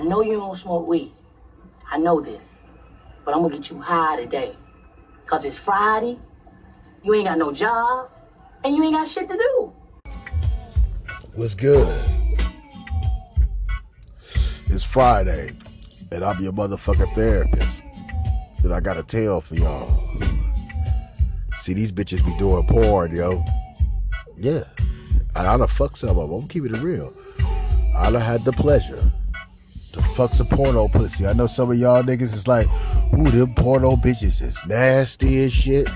I 0.00 0.02
know 0.02 0.22
you 0.22 0.38
don't 0.38 0.56
smoke 0.56 0.88
weed. 0.88 1.12
I 1.90 1.98
know 1.98 2.22
this. 2.22 2.70
But 3.22 3.34
I'm 3.34 3.42
gonna 3.42 3.54
get 3.54 3.70
you 3.70 3.78
high 3.82 4.16
today. 4.16 4.56
Cause 5.26 5.44
it's 5.44 5.58
Friday, 5.58 6.18
you 7.02 7.12
ain't 7.12 7.26
got 7.26 7.36
no 7.36 7.52
job, 7.52 8.10
and 8.64 8.74
you 8.74 8.82
ain't 8.82 8.94
got 8.94 9.06
shit 9.06 9.28
to 9.28 9.36
do. 9.36 9.72
What's 11.34 11.54
good? 11.54 11.86
It's 14.68 14.84
Friday, 14.84 15.50
and 16.10 16.24
I'm 16.24 16.42
your 16.42 16.54
motherfucking 16.54 17.14
therapist. 17.14 17.82
That 18.62 18.72
I 18.72 18.80
got 18.80 18.96
a 18.96 19.02
tale 19.02 19.42
for 19.42 19.54
y'all. 19.56 20.02
See, 21.56 21.74
these 21.74 21.92
bitches 21.92 22.24
be 22.24 22.34
doing 22.38 22.66
porn, 22.66 23.14
yo. 23.14 23.44
Yeah. 24.38 24.64
And 25.36 25.46
I 25.46 25.58
done 25.58 25.68
fuck 25.68 25.98
some 25.98 26.18
of 26.18 26.30
them. 26.30 26.40
I'm 26.40 26.48
keeping 26.48 26.74
it 26.74 26.80
real. 26.80 27.12
I 27.94 28.10
done 28.10 28.22
had 28.22 28.46
the 28.46 28.52
pleasure 28.52 29.12
to 30.10 30.16
fuck 30.16 30.32
some 30.32 30.46
porno 30.46 30.88
pussy. 30.88 31.26
I 31.26 31.32
know 31.32 31.46
some 31.46 31.70
of 31.70 31.78
y'all 31.78 32.02
niggas 32.02 32.34
is 32.34 32.48
like, 32.48 32.66
ooh, 33.14 33.30
them 33.30 33.54
porno 33.54 33.92
bitches 33.92 34.42
is 34.42 34.58
nasty 34.66 35.44
as 35.44 35.52
shit. 35.52 35.88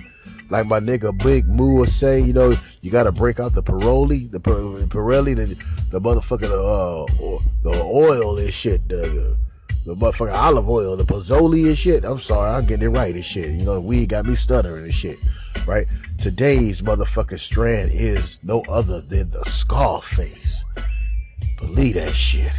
Like 0.51 0.67
my 0.67 0.79
nigga 0.79 1.17
Big 1.23 1.47
Moo 1.49 1.75
will 1.75 1.87
say, 1.87 2.21
you 2.21 2.33
know, 2.33 2.55
you 2.83 2.91
gotta 2.91 3.13
break 3.13 3.41
out 3.41 3.55
the 3.55 3.63
Pirelli, 3.63 4.31
the 4.31 4.39
Pirelli, 4.39 5.35
the, 5.35 5.57
the 5.91 6.01
motherfucking 6.01 6.45
uh, 6.45 7.41
the 7.63 7.83
oil 7.83 8.39
and 8.39 8.53
shit, 8.53 8.87
the 8.89 9.37
the 9.87 9.95
motherfucking 9.95 10.35
olive 10.35 10.69
oil, 10.69 10.97
the 10.97 11.05
Pozzoli 11.05 11.67
and 11.67 11.79
shit. 11.79 12.05
I'm 12.05 12.21
sorry, 12.21 12.51
I'm 12.51 12.67
getting 12.67 12.87
it 12.87 12.91
right 12.91 13.15
and 13.15 13.25
shit. 13.25 13.51
You 13.51 13.65
know, 13.65 13.75
the 13.75 13.81
weed 13.81 14.11
got 14.11 14.27
me 14.27 14.37
stuttering 14.37 14.85
and 14.85 14.95
shit, 14.95 15.19
right? 15.67 15.87
Today's 16.19 16.83
motherfucking 16.83 17.41
strand 17.41 17.91
is 17.93 18.39
no 18.43 18.63
other 18.69 19.01
than 19.01 19.31
the 19.31 19.45
Scarface. 19.45 20.65
Believe 21.59 21.95
that 21.95 22.15
shit. 22.15 22.53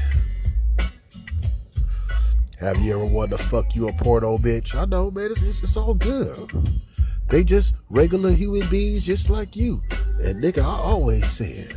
Have 2.59 2.77
you 2.79 2.93
ever 2.93 3.05
wanted 3.05 3.37
to 3.37 3.43
fuck 3.43 3.75
you 3.75 3.89
a 3.89 3.93
porno 3.93 4.37
bitch? 4.37 4.75
I 4.75 4.85
know, 4.85 5.11
man. 5.11 5.31
It's, 5.31 5.41
it's, 5.41 5.63
it's 5.63 5.77
all 5.77 5.93
good. 5.93 6.51
They 7.29 7.43
just 7.43 7.73
regular 7.89 8.31
human 8.31 8.67
beings 8.69 9.05
just 9.05 9.29
like 9.29 9.55
you. 9.55 9.81
And 10.21 10.41
nigga, 10.41 10.59
I 10.59 10.77
always 10.77 11.29
said, 11.29 11.73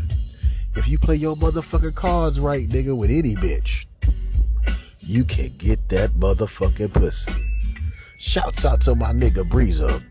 if 0.77 0.87
you 0.87 0.99
play 0.99 1.17
your 1.17 1.35
motherfucking 1.37 1.95
cards 1.95 2.39
right, 2.39 2.69
nigga, 2.69 2.97
with 2.97 3.11
any 3.11 3.35
bitch, 3.35 3.87
you 5.01 5.25
can 5.25 5.53
get 5.59 5.89
that 5.89 6.11
motherfucking 6.11 6.93
pussy. 6.93 7.33
Shouts 8.19 8.65
out 8.65 8.81
to 8.83 8.95
my 8.95 9.13
nigga 9.13 9.49
Breezer. 9.49 10.05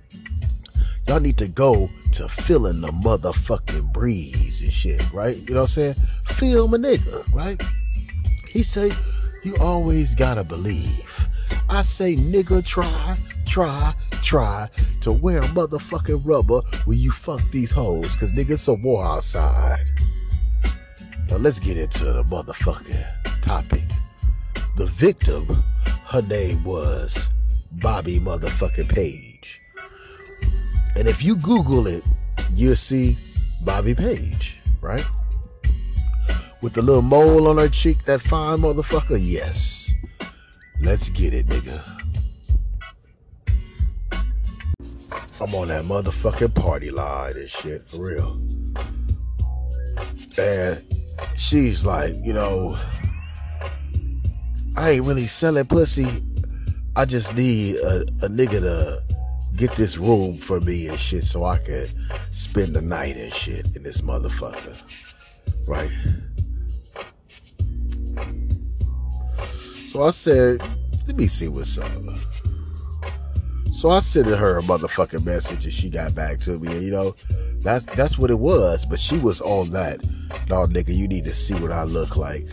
Y'all 1.08 1.22
need 1.22 1.38
to 1.38 1.47
go 1.47 1.89
to 2.14 2.27
feeling 2.27 2.81
the 2.81 2.89
motherfucking 2.89 3.94
breeze 3.94 4.61
and 4.61 4.73
shit, 4.73 5.14
right? 5.14 5.38
You 5.38 5.55
know 5.55 5.61
what 5.61 5.70
I'm 5.77 5.94
saying? 5.94 5.95
Feel 6.25 6.67
my 6.67 6.77
nigga, 6.77 7.33
right? 7.33 7.61
He 8.49 8.64
say, 8.64 8.92
you 9.48 9.56
always 9.62 10.14
gotta 10.14 10.44
believe. 10.44 11.30
I 11.70 11.81
say, 11.81 12.17
nigga, 12.17 12.66
try, 12.66 13.16
try, 13.45 13.94
try 14.22 14.70
to 15.00 15.14
wear 15.14 15.42
motherfucking 15.42 16.22
rubber 16.26 16.62
when 16.84 16.98
you 16.98 17.12
fuck 17.12 17.42
these 17.52 17.72
hoes, 17.72 18.14
cause 18.17 18.34
nigga, 18.34 18.52
it's 18.52 18.67
a 18.67 18.73
war 18.73 19.06
outside. 19.06 19.86
Now 21.30 21.38
let's 21.38 21.59
get 21.59 21.78
into 21.78 22.04
the 22.04 22.23
motherfucking 22.23 23.42
topic. 23.42 23.86
The 24.76 24.88
victim, 24.88 25.64
her 26.08 26.22
name 26.23 26.61
was 26.66 27.30
Bobbie 27.72 28.20
motherfucking 28.20 28.89
Page. 28.89 29.61
And 30.98 31.08
if 31.08 31.23
you 31.23 31.38
Google 31.38 31.88
it, 31.88 32.04
you'll 32.54 32.76
see 32.76 33.16
Bobbie 33.64 33.95
Page, 33.95 34.58
right? 34.82 35.06
With 36.61 36.73
the 36.73 36.81
little 36.81 37.02
mole 37.02 37.47
on 37.47 37.58
her 37.58 37.69
cheek, 37.69 38.03
that 38.05 38.19
fine 38.19 38.59
motherfucker, 38.59 39.19
yes. 39.22 39.91
Let's 40.81 41.09
get 41.09 41.33
it, 41.33 41.47
nigga. 41.47 41.97
I'm 45.39 45.53
on 45.53 45.67
that 45.67 45.86
motherfucking 45.86 46.55
party 46.55 46.89
line 46.89 47.36
and 47.36 47.49
shit, 47.49 47.87
for 47.87 47.98
real. 47.98 48.42
And 50.39 50.83
she's 51.36 51.86
like, 51.86 52.14
you 52.23 52.33
know, 52.33 52.77
I 54.76 54.92
ain't 54.92 55.05
really 55.05 55.27
selling 55.27 55.65
pussy. 55.65 56.08
I 56.95 57.05
just 57.05 57.36
need 57.36 57.76
a, 57.76 58.02
a 58.23 58.30
nigga 58.30 58.61
to 58.61 59.03
get 59.55 59.71
this 59.73 59.98
room 59.98 60.37
for 60.37 60.59
me 60.59 60.87
and 60.87 60.99
shit 60.99 61.23
so 61.23 61.45
I 61.45 61.59
can 61.59 61.87
spend 62.32 62.76
the 62.76 62.82
night 62.82 63.17
and 63.17 63.32
shit 63.32 63.76
in 63.76 63.83
this 63.83 64.02
motherfucker. 64.02 64.76
Right? 65.67 65.92
So 69.97 70.03
I 70.03 70.11
said, 70.11 70.61
let 71.08 71.15
me 71.15 71.25
see 71.25 71.47
what's 71.47 71.75
up. 71.80 71.89
So 73.73 73.89
I 73.89 73.99
sent 73.99 74.27
her 74.27 74.59
a 74.59 74.61
motherfucking 74.61 75.25
message 75.25 75.63
and 75.65 75.73
she 75.73 75.89
got 75.89 76.13
back 76.13 76.39
to 76.41 76.59
me. 76.59 76.71
And 76.71 76.83
you 76.83 76.91
know, 76.91 77.15
that's 77.63 77.83
that's 77.85 78.15
what 78.15 78.30
it 78.30 78.37
was. 78.37 78.85
But 78.85 78.99
she 78.99 79.17
was 79.17 79.41
on 79.41 79.71
that. 79.71 80.03
No, 80.49 80.67
nigga, 80.67 80.95
you 80.95 81.08
need 81.08 81.23
to 81.23 81.33
see 81.33 81.55
what 81.55 81.71
I 81.71 81.83
look 81.83 82.15
like. 82.15 82.45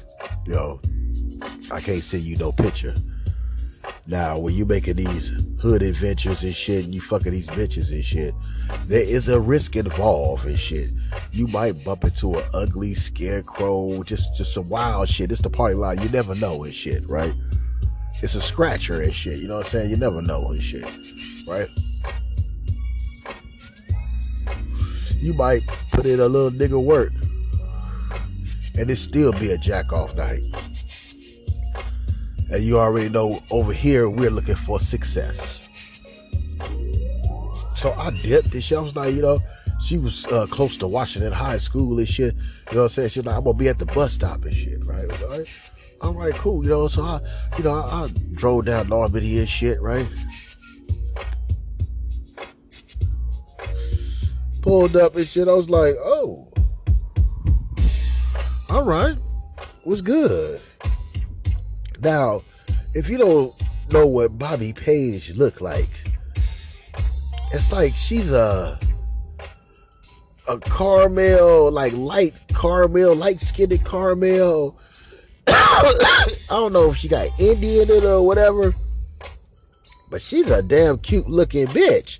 You 0.46 0.54
know, 0.54 0.80
I 1.70 1.82
can't 1.82 2.02
send 2.02 2.22
you 2.22 2.38
no 2.38 2.50
picture. 2.50 2.94
Now, 4.06 4.38
when 4.38 4.52
you 4.54 4.66
making 4.66 4.96
these 4.96 5.32
hood 5.58 5.82
adventures 5.82 6.44
and 6.44 6.54
shit, 6.54 6.84
and 6.84 6.94
you 6.94 7.00
fucking 7.00 7.32
these 7.32 7.46
bitches 7.46 7.90
and 7.90 8.04
shit, 8.04 8.34
there 8.86 9.02
is 9.02 9.28
a 9.28 9.40
risk 9.40 9.76
involved 9.76 10.44
and 10.44 10.58
shit. 10.58 10.90
You 11.32 11.46
might 11.46 11.82
bump 11.84 12.04
into 12.04 12.34
an 12.34 12.44
ugly 12.52 12.94
scarecrow, 12.94 14.02
just 14.02 14.36
just 14.36 14.52
some 14.52 14.68
wild 14.68 15.08
shit. 15.08 15.32
It's 15.32 15.40
the 15.40 15.48
party 15.48 15.74
line. 15.74 16.02
You 16.02 16.10
never 16.10 16.34
know 16.34 16.64
and 16.64 16.74
shit, 16.74 17.08
right? 17.08 17.32
It's 18.22 18.34
a 18.34 18.42
scratcher 18.42 19.00
and 19.00 19.14
shit. 19.14 19.38
You 19.38 19.48
know 19.48 19.56
what 19.56 19.66
I'm 19.66 19.70
saying? 19.70 19.90
You 19.90 19.96
never 19.96 20.20
know 20.20 20.48
and 20.48 20.62
shit, 20.62 20.86
right? 21.46 21.68
You 25.16 25.32
might 25.32 25.66
put 25.92 26.04
in 26.04 26.20
a 26.20 26.28
little 26.28 26.50
nigga 26.50 26.82
work, 26.82 27.12
and 28.78 28.90
it 28.90 28.96
still 28.96 29.32
be 29.32 29.52
a 29.52 29.56
jack 29.56 29.94
off 29.94 30.14
night. 30.14 30.42
And 32.50 32.62
you 32.62 32.78
already 32.78 33.08
know 33.08 33.42
over 33.50 33.72
here 33.72 34.08
we're 34.08 34.30
looking 34.30 34.54
for 34.54 34.80
success. 34.80 35.68
So 37.76 37.92
I 37.92 38.10
dipped 38.22 38.54
and 38.54 38.62
she 38.62 38.76
was 38.76 38.94
like, 38.96 39.14
you 39.14 39.22
know, 39.22 39.40
she 39.80 39.98
was 39.98 40.24
uh, 40.26 40.46
close 40.46 40.76
to 40.78 40.86
Washington 40.86 41.32
High 41.32 41.58
School 41.58 41.98
and 41.98 42.08
shit. 42.08 42.34
You 42.34 42.76
know 42.76 42.78
what 42.78 42.82
I'm 42.84 42.88
saying? 42.88 43.08
She's 43.10 43.24
like, 43.24 43.36
I'm 43.36 43.44
gonna 43.44 43.58
be 43.58 43.68
at 43.68 43.78
the 43.78 43.86
bus 43.86 44.14
stop 44.14 44.44
and 44.44 44.54
shit, 44.54 44.84
right? 44.86 45.04
All 45.22 45.28
right, 45.28 45.46
all 46.00 46.14
right 46.14 46.34
cool. 46.34 46.62
You 46.62 46.70
know, 46.70 46.88
so 46.88 47.02
I, 47.02 47.20
you 47.58 47.64
know, 47.64 47.74
I, 47.74 48.04
I 48.04 48.08
drove 48.34 48.64
down 48.64 48.88
Normandy 48.88 49.38
and 49.38 49.48
shit, 49.48 49.80
right? 49.82 50.08
Pulled 54.62 54.96
up 54.96 55.16
and 55.16 55.28
shit. 55.28 55.46
I 55.46 55.52
was 55.52 55.68
like, 55.68 55.94
oh, 55.96 56.48
all 58.70 58.84
right, 58.84 59.16
was 59.84 60.00
good. 60.00 60.60
Now, 62.04 62.42
if 62.92 63.08
you 63.08 63.16
don't 63.16 63.50
know 63.90 64.06
what 64.06 64.38
Bobbie 64.38 64.74
Page 64.74 65.34
looked 65.34 65.62
like, 65.62 65.88
it's 67.50 67.72
like 67.72 67.94
she's 67.94 68.30
a 68.30 68.78
a 70.46 70.58
caramel, 70.58 71.72
like 71.72 71.94
light 71.94 72.34
caramel, 72.48 73.16
light 73.16 73.38
skinned 73.38 73.82
caramel. 73.86 74.78
I 75.46 76.26
don't 76.50 76.74
know 76.74 76.90
if 76.90 76.98
she 76.98 77.08
got 77.08 77.28
Indian 77.40 77.90
in 77.90 77.96
it 77.96 78.04
or 78.04 78.26
whatever, 78.26 78.74
but 80.10 80.20
she's 80.20 80.50
a 80.50 80.62
damn 80.62 80.98
cute 80.98 81.26
looking 81.26 81.66
bitch. 81.68 82.18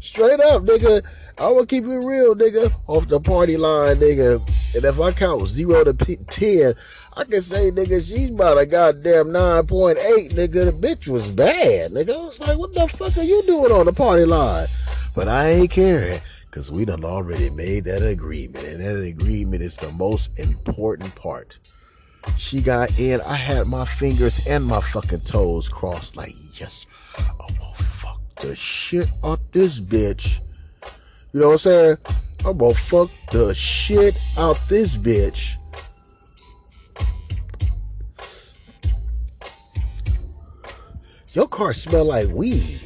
Straight 0.00 0.40
up, 0.40 0.64
nigga. 0.64 1.04
I'm 1.38 1.54
gonna 1.54 1.66
keep 1.66 1.84
it 1.84 2.04
real, 2.04 2.34
nigga. 2.34 2.72
Off 2.88 3.06
the 3.06 3.20
party 3.20 3.56
line, 3.56 3.94
nigga. 3.96 4.42
And 4.72 4.84
if 4.84 5.00
I 5.00 5.10
count 5.10 5.48
zero 5.48 5.82
to 5.82 5.92
p- 5.92 6.16
ten, 6.28 6.74
I 7.16 7.24
can 7.24 7.42
say, 7.42 7.72
nigga, 7.72 8.06
she's 8.06 8.30
about 8.30 8.58
a 8.58 8.66
goddamn 8.66 9.28
9.8, 9.28 9.96
nigga. 10.30 10.66
The 10.66 10.72
bitch 10.72 11.08
was 11.08 11.28
bad, 11.28 11.90
nigga. 11.90 12.14
I 12.14 12.24
was 12.24 12.38
like, 12.38 12.56
what 12.56 12.72
the 12.72 12.86
fuck 12.86 13.16
are 13.18 13.24
you 13.24 13.42
doing 13.42 13.72
on 13.72 13.86
the 13.86 13.92
party 13.92 14.24
line? 14.24 14.68
But 15.16 15.26
I 15.26 15.48
ain't 15.48 15.72
caring, 15.72 16.20
because 16.44 16.70
we 16.70 16.84
done 16.84 17.04
already 17.04 17.50
made 17.50 17.84
that 17.84 18.06
agreement. 18.06 18.64
And 18.64 18.80
that 18.80 19.04
agreement 19.04 19.62
is 19.62 19.74
the 19.74 19.92
most 19.98 20.38
important 20.38 21.16
part. 21.16 21.58
She 22.36 22.60
got 22.62 22.96
in, 22.96 23.20
I 23.22 23.34
had 23.34 23.66
my 23.66 23.84
fingers 23.84 24.46
and 24.46 24.64
my 24.64 24.80
fucking 24.80 25.22
toes 25.22 25.68
crossed, 25.68 26.16
like, 26.16 26.34
yes, 26.60 26.86
I'm 27.18 27.56
gonna 27.56 27.74
fuck 27.74 28.20
the 28.36 28.54
shit 28.54 29.08
out 29.24 29.40
this 29.52 29.80
bitch 29.80 30.40
you 31.32 31.40
know 31.40 31.46
what 31.46 31.52
I'm 31.52 31.58
saying? 31.58 31.98
I'm 32.44 32.58
gonna 32.58 32.74
fuck 32.74 33.10
the 33.30 33.54
shit 33.54 34.18
out 34.38 34.56
this 34.68 34.96
bitch. 34.96 35.56
Your 41.34 41.46
car 41.46 41.72
smell 41.72 42.06
like 42.06 42.28
weed. 42.28 42.80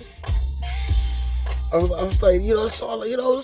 I 1.73 1.79
was, 1.79 1.91
I 1.93 2.03
was 2.03 2.23
like, 2.23 2.43
you 2.43 2.55
know, 2.55 2.67
it's 2.67 2.83
all, 2.83 3.07
you 3.07 3.17
know, 3.17 3.43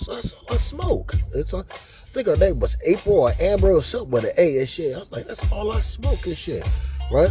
I 0.51 0.57
smoke. 0.57 1.15
It's 1.35 1.55
all, 1.55 1.63
I 1.63 1.73
think 1.73 2.27
her 2.27 2.37
name 2.37 2.61
was 2.61 2.77
April 2.85 3.21
or 3.21 3.33
Amber 3.41 3.73
or 3.73 3.83
something 3.83 4.11
with 4.11 4.25
an 4.25 4.33
A 4.37 4.59
and 4.59 4.69
shit. 4.69 4.95
I 4.95 4.99
was 4.99 5.11
like, 5.11 5.27
that's 5.27 5.51
all 5.51 5.73
I 5.73 5.81
smoke 5.81 6.27
and 6.27 6.37
shit, 6.37 6.69
right? 7.11 7.31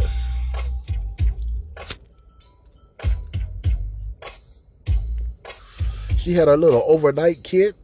She 6.20 6.34
had 6.34 6.48
a 6.48 6.56
little 6.56 6.84
overnight 6.86 7.42
kit, 7.42 7.76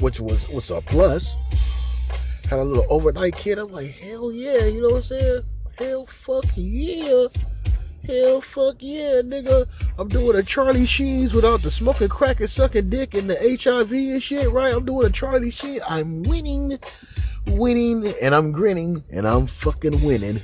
which 0.00 0.18
was 0.18 0.48
was 0.48 0.72
a 0.72 0.80
plus. 0.80 1.32
Had 2.50 2.58
a 2.58 2.64
little 2.64 2.86
overnight 2.90 3.36
kit. 3.36 3.56
I'm 3.56 3.68
like, 3.68 3.96
hell 3.96 4.32
yeah, 4.32 4.64
you 4.64 4.82
know 4.82 4.88
what 4.88 4.96
I'm 4.96 5.02
saying? 5.02 5.42
Hell 5.78 6.04
fuck 6.04 6.44
yeah. 6.56 7.26
Hell 8.04 8.40
fuck 8.40 8.78
yeah, 8.80 9.22
nigga. 9.22 9.68
I'm 9.96 10.08
doing 10.08 10.36
a 10.36 10.42
Charlie 10.42 10.86
Sheens 10.86 11.34
without 11.34 11.60
the 11.60 11.70
smoking 11.70 12.08
crack 12.08 12.40
and 12.40 12.50
sucking 12.50 12.90
dick 12.90 13.14
and 13.14 13.30
the 13.30 13.36
HIV 13.62 13.92
and 13.92 14.20
shit, 14.20 14.50
right? 14.50 14.74
I'm 14.74 14.84
doing 14.84 15.06
a 15.06 15.10
Charlie 15.10 15.52
Sheen. 15.52 15.78
I'm 15.88 16.22
winning, 16.22 16.76
winning, 17.46 18.12
and 18.20 18.34
I'm 18.34 18.50
grinning, 18.50 19.04
and 19.12 19.24
I'm 19.24 19.46
fucking 19.46 20.02
winning. 20.02 20.42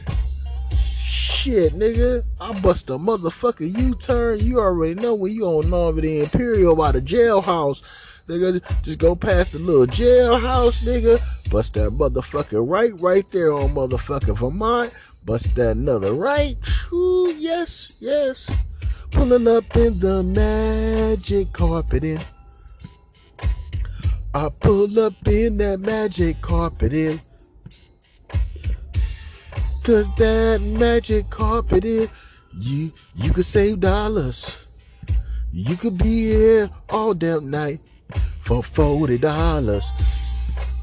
Shit, 1.41 1.73
nigga. 1.73 2.23
I 2.39 2.61
bust 2.61 2.91
a 2.91 2.99
motherfucker 2.99 3.75
U-turn. 3.75 4.41
You 4.41 4.61
already 4.61 5.01
know 5.01 5.15
when 5.15 5.33
you 5.33 5.47
on 5.47 5.71
Normandy 5.71 6.21
Imperial 6.21 6.77
by 6.77 6.93
the 6.93 7.01
jailhouse. 7.01 7.81
Nigga, 8.29 8.61
just 8.83 8.99
go 8.99 9.17
past 9.17 9.53
the 9.53 9.59
little 9.59 9.87
jailhouse, 9.87 10.85
nigga. 10.85 11.51
Bust 11.51 11.73
that 11.75 11.93
motherfucker 11.93 12.63
right, 12.69 12.93
right 13.01 13.27
there 13.31 13.55
on 13.55 13.71
motherfucking 13.71 14.37
Vermont 14.37 14.93
Bust 15.25 15.55
that 15.55 15.79
another 15.79 16.13
right. 16.13 16.59
Ooh, 16.93 17.35
yes, 17.39 17.97
yes. 18.01 18.51
Pulling 19.11 19.49
up 19.49 19.65
in 19.77 19.99
the 19.99 20.23
magic 20.23 21.55
carpeting. 21.55 22.21
I 24.35 24.51
pull 24.61 25.01
up 25.01 25.15
in 25.27 25.57
that 25.57 25.81
magic 25.81 26.43
carpeting. 26.43 27.19
Cause 29.83 30.15
that 30.17 30.61
magic 30.79 31.31
carpeting, 31.31 32.07
you 32.61 32.93
you 33.17 33.33
could 33.33 33.47
save 33.47 33.81
dollars. 33.81 34.85
You 35.53 35.75
could 35.77 35.97
be 35.99 36.27
here 36.27 36.71
all 36.91 37.15
damn 37.15 37.51
night 37.51 37.81
for 38.43 38.63
forty 38.63 39.17
dollars. 39.19 39.85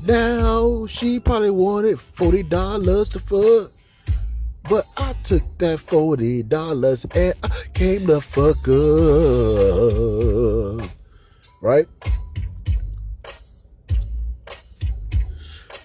Now 0.07 0.87
she 0.87 1.19
probably 1.19 1.51
wanted 1.51 1.99
forty 1.99 2.41
dollars 2.43 3.09
to 3.09 3.19
fuck. 3.19 3.69
But 4.67 4.85
I 4.97 5.13
took 5.23 5.43
that 5.59 5.79
forty 5.79 6.43
dollars 6.43 7.05
and 7.15 7.33
I 7.43 7.49
came 7.73 8.07
to 8.07 8.19
fuck 8.19 8.57
up. 8.67 8.77
Right? 11.61 11.87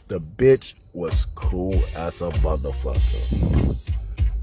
The 0.08 0.18
bitch 0.18 0.74
was 0.92 1.26
cool 1.34 1.74
as 1.96 2.20
a 2.20 2.28
motherfucker. 2.28 3.92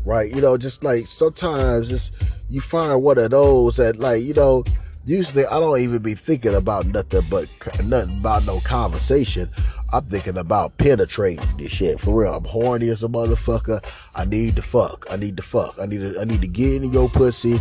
Right? 0.06 0.34
You 0.34 0.42
know, 0.42 0.58
just 0.58 0.84
like 0.84 1.08
sometimes 1.08 1.92
it's 1.92 2.12
you 2.50 2.62
find 2.62 3.04
one 3.04 3.18
of 3.18 3.32
those 3.32 3.76
that 3.78 4.00
like, 4.00 4.24
you 4.24 4.34
know, 4.34 4.64
usually 5.06 5.46
I 5.46 5.60
don't 5.60 5.80
even 5.80 6.00
be 6.00 6.16
thinking 6.16 6.56
about 6.56 6.88
nothing 6.88 7.24
but 7.30 7.48
nothing 7.86 8.18
about 8.20 8.46
no 8.46 8.60
conversation. 8.62 9.50
I'm 9.92 10.06
thinking 10.06 10.38
about 10.38 10.78
penetrating 10.78 11.58
this 11.58 11.72
shit 11.72 12.00
for 12.00 12.22
real. 12.22 12.34
I'm 12.36 12.44
horny 12.44 12.90
as 12.90 13.04
a 13.04 13.08
motherfucker. 13.08 13.82
I 14.16 14.26
need 14.26 14.56
to 14.56 14.62
fuck. 14.62 15.08
I 15.12 15.16
need 15.16 15.38
to 15.38 15.44
fuck. 15.44 15.80
I 15.80 15.86
need 15.86 16.02
to. 16.02 16.20
I 16.20 16.26
need 16.26 16.42
to 16.42 16.48
get 16.48 16.76
into 16.76 16.90
your 16.90 17.10
pussy, 17.10 17.58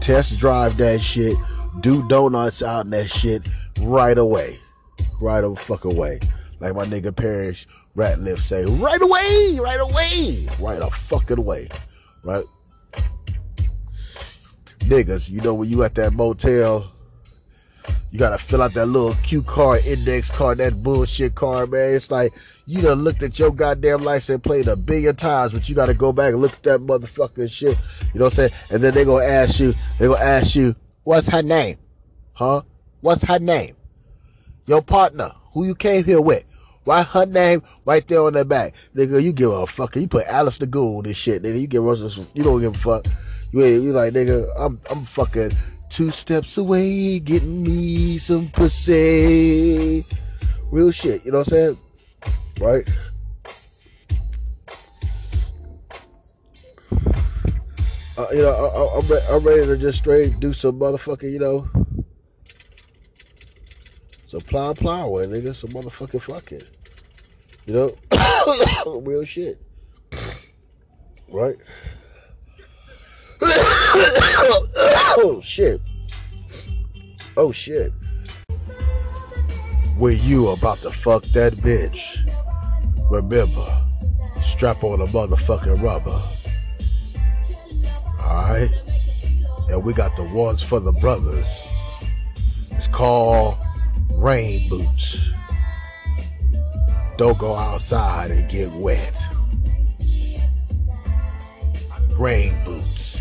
test 0.00 0.38
drive 0.38 0.76
that 0.76 1.00
shit, 1.00 1.36
do 1.80 2.06
donuts 2.08 2.62
out 2.62 2.84
in 2.84 2.90
that 2.90 3.08
shit 3.08 3.42
right 3.80 4.18
away, 4.18 4.54
right 5.20 5.40
the 5.40 5.54
fuck 5.56 5.84
away. 5.84 6.18
Like 6.60 6.74
my 6.74 6.84
nigga 6.84 7.16
Parrish 7.16 7.66
Ratliff 7.96 8.40
say, 8.40 8.64
right 8.64 9.00
away, 9.00 9.58
right 9.60 9.80
away, 9.80 10.46
right 10.60 10.80
a 10.80 10.90
fucking 10.90 11.44
way, 11.44 11.68
right. 12.24 12.44
Niggas, 14.80 15.28
you 15.28 15.40
know 15.40 15.54
when 15.54 15.68
you 15.68 15.82
at 15.82 15.94
that 15.96 16.12
motel 16.12 16.90
you 18.10 18.18
gotta 18.18 18.38
fill 18.38 18.62
out 18.62 18.74
that 18.74 18.86
little 18.86 19.14
Q 19.22 19.42
card, 19.42 19.84
index 19.86 20.30
card, 20.30 20.58
that 20.58 20.82
bullshit 20.82 21.36
card, 21.36 21.70
man. 21.70 21.94
It's 21.94 22.10
like 22.10 22.32
you 22.66 22.82
done 22.82 23.02
looked 23.02 23.22
at 23.22 23.38
your 23.38 23.52
goddamn 23.52 24.00
license 24.00 24.42
plate 24.42 24.66
a 24.66 24.74
billion 24.74 25.14
times, 25.14 25.52
but 25.52 25.68
you 25.68 25.76
gotta 25.76 25.94
go 25.94 26.12
back 26.12 26.32
and 26.32 26.42
look 26.42 26.52
at 26.52 26.62
that 26.64 26.80
motherfucking 26.80 27.50
shit. 27.50 27.78
You 28.12 28.18
know 28.18 28.26
what 28.26 28.38
I'm 28.38 28.48
saying? 28.48 28.50
And 28.70 28.82
then 28.82 28.94
they 28.94 29.04
gonna 29.04 29.24
ask 29.24 29.60
you, 29.60 29.74
they 29.98 30.08
gonna 30.08 30.20
ask 30.20 30.56
you, 30.56 30.74
what's 31.04 31.28
her 31.28 31.42
name? 31.42 31.76
Huh? 32.32 32.62
What's 33.00 33.22
her 33.22 33.38
name? 33.38 33.76
Your 34.66 34.82
partner, 34.82 35.32
who 35.52 35.64
you 35.64 35.76
came 35.76 36.04
here 36.04 36.20
with. 36.20 36.44
Why 36.90 37.04
her 37.04 37.24
name 37.24 37.62
right 37.84 38.06
there 38.08 38.22
on 38.22 38.32
the 38.32 38.44
back? 38.44 38.74
Nigga, 38.96 39.22
you 39.22 39.32
give 39.32 39.52
a 39.52 39.64
fuck. 39.64 39.94
You 39.94 40.08
put 40.08 40.26
Alice 40.26 40.56
the 40.56 40.66
Goon 40.66 41.06
and 41.06 41.16
shit, 41.16 41.40
nigga. 41.40 41.60
You 41.60 41.68
give 41.68 41.86
us, 41.86 42.18
you 42.34 42.42
don't 42.42 42.60
give 42.60 42.74
a 42.74 42.78
fuck. 42.78 43.06
You, 43.52 43.62
ain't, 43.64 43.82
you 43.84 43.92
like, 43.92 44.12
nigga, 44.12 44.52
I'm, 44.58 44.80
I'm 44.90 44.98
fucking 44.98 45.52
Two 45.90 46.12
steps 46.12 46.56
away, 46.56 47.18
getting 47.18 47.64
me 47.64 48.16
some 48.18 48.48
pussy. 48.48 50.02
Real 50.70 50.92
shit, 50.92 51.24
you 51.24 51.32
know 51.32 51.38
what 51.38 51.52
I'm 51.52 51.76
saying? 51.76 51.78
Right? 52.60 52.88
Uh, 58.16 58.26
you 58.32 58.42
know, 58.42 58.92
I, 58.94 58.98
am 58.98 59.08
re- 59.08 59.26
I'm 59.30 59.44
ready 59.44 59.66
to 59.66 59.76
just 59.76 59.98
straight 59.98 60.38
do 60.38 60.52
some 60.52 60.78
motherfucking, 60.78 61.32
you 61.32 61.40
know, 61.40 61.68
some 64.26 64.42
plow 64.42 64.72
plow 64.72 65.08
with 65.08 65.30
nigga, 65.30 65.56
some 65.56 65.70
motherfucking 65.70 66.22
fucking, 66.22 66.62
you 67.66 67.74
know, 67.74 67.94
real 69.00 69.24
shit, 69.24 69.60
right? 71.28 71.56
oh 73.42 75.40
shit. 75.42 75.80
Oh 77.36 77.52
shit. 77.52 77.92
When 79.96 80.18
you 80.22 80.48
about 80.48 80.78
to 80.78 80.90
fuck 80.90 81.24
that 81.32 81.54
bitch, 81.54 82.18
remember, 83.10 83.66
strap 84.42 84.82
on 84.82 85.00
a 85.00 85.06
motherfucking 85.06 85.82
rubber. 85.82 86.20
Alright? 88.20 88.70
And 89.68 89.84
we 89.84 89.92
got 89.92 90.16
the 90.16 90.24
ones 90.34 90.62
for 90.62 90.80
the 90.80 90.92
brothers. 90.92 91.46
It's 92.72 92.88
called 92.88 93.56
rain 94.12 94.68
boots. 94.68 95.30
Don't 97.20 97.36
go 97.36 97.54
outside 97.54 98.30
and 98.30 98.48
get 98.48 98.72
wet. 98.72 99.14
Rain 102.18 102.54
boots 102.64 103.20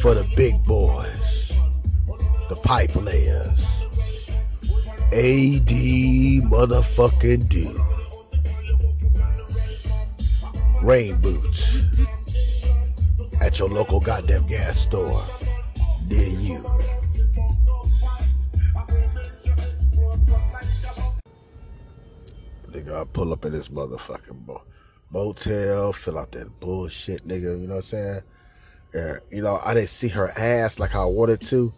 for 0.00 0.14
the 0.14 0.24
big 0.36 0.62
boys, 0.62 1.52
the 2.48 2.54
pipe 2.54 2.94
layers. 2.94 3.80
AD 5.10 5.72
motherfucking 6.52 7.48
do. 7.48 7.84
Rain 10.80 11.20
boots 11.20 11.82
at 13.40 13.58
your 13.58 13.70
local 13.70 13.98
goddamn 13.98 14.46
gas 14.46 14.78
store 14.78 15.24
near 16.06 16.28
you. 16.28 16.64
Nigga, 22.78 23.00
I 23.00 23.04
pull 23.04 23.32
up 23.32 23.44
in 23.44 23.52
this 23.52 23.68
motherfucking 23.68 24.60
motel, 25.10 25.92
fill 25.92 26.18
out 26.18 26.30
that 26.32 26.60
bullshit, 26.60 27.26
nigga, 27.26 27.60
you 27.60 27.66
know 27.66 27.74
what 27.74 27.76
I'm 27.76 27.82
saying? 27.82 28.22
And, 28.94 29.20
you 29.30 29.42
know, 29.42 29.60
I 29.64 29.74
didn't 29.74 29.88
see 29.88 30.08
her 30.08 30.30
ass 30.38 30.78
like 30.78 30.94
I 30.94 31.04
wanted 31.04 31.40
to, 31.48 31.72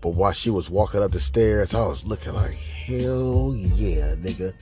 but 0.00 0.10
while 0.10 0.30
she 0.30 0.50
was 0.50 0.70
walking 0.70 1.02
up 1.02 1.10
the 1.10 1.18
stairs, 1.18 1.74
I 1.74 1.84
was 1.84 2.06
looking 2.06 2.34
like, 2.34 2.52
hell 2.52 3.52
yeah, 3.56 4.14
nigga. 4.14 4.54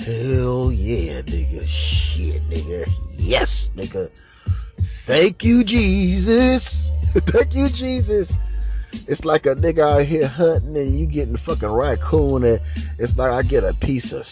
Hell 0.00 0.72
yeah, 0.72 1.22
nigga. 1.22 1.64
Shit, 1.68 2.42
nigga. 2.50 2.90
Yes, 3.14 3.70
nigga. 3.76 4.10
Thank 5.04 5.44
you, 5.44 5.62
Jesus. 5.62 6.90
Thank 7.14 7.54
you, 7.54 7.68
Jesus. 7.68 8.34
It's 9.06 9.24
like 9.24 9.46
a 9.46 9.54
nigga 9.54 9.98
out 9.98 10.04
here 10.04 10.26
hunting 10.26 10.76
and 10.76 10.98
you 10.98 11.06
getting 11.06 11.36
fucking 11.36 11.68
raccoon 11.68 12.44
and 12.44 12.60
it's 12.98 13.16
like 13.16 13.30
I 13.30 13.42
get 13.42 13.64
a 13.64 13.74
piece 13.74 14.12
of 14.12 14.26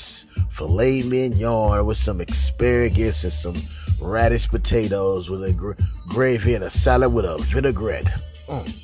filet 0.50 1.02
mignon 1.02 1.84
with 1.86 1.98
some 1.98 2.20
asparagus 2.20 3.24
and 3.24 3.32
some 3.32 3.56
radish 4.00 4.48
potatoes 4.48 5.30
with 5.30 5.44
a 5.44 5.52
gr- 5.52 5.72
gravy 6.08 6.54
and 6.54 6.64
a 6.64 6.70
salad 6.70 7.12
with 7.12 7.24
a 7.24 7.38
vinaigrette. 7.38 8.06
Mm. 8.48 8.82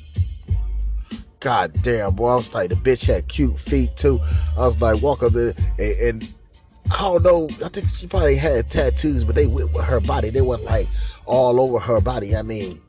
God 1.39 1.73
damn, 1.81 2.15
boy. 2.15 2.29
I 2.29 2.35
was 2.35 2.53
like, 2.53 2.69
the 2.69 2.75
bitch 2.75 3.05
had 3.05 3.27
cute 3.27 3.59
feet 3.59 3.97
too. 3.97 4.19
I 4.57 4.65
was 4.65 4.81
like, 4.81 5.01
walk 5.01 5.23
up 5.23 5.33
there 5.33 5.53
and, 5.77 6.23
and 6.23 6.33
I 6.91 7.01
don't 7.01 7.23
know. 7.23 7.49
I 7.63 7.69
think 7.69 7.89
she 7.89 8.07
probably 8.07 8.35
had 8.35 8.69
tattoos, 8.69 9.23
but 9.23 9.35
they 9.35 9.47
went 9.47 9.73
with 9.73 9.83
her 9.83 9.99
body. 9.99 10.29
They 10.29 10.41
went 10.41 10.63
like 10.63 10.87
all 11.25 11.59
over 11.59 11.79
her 11.79 12.01
body. 12.01 12.35
I 12.35 12.43
mean, 12.43 12.81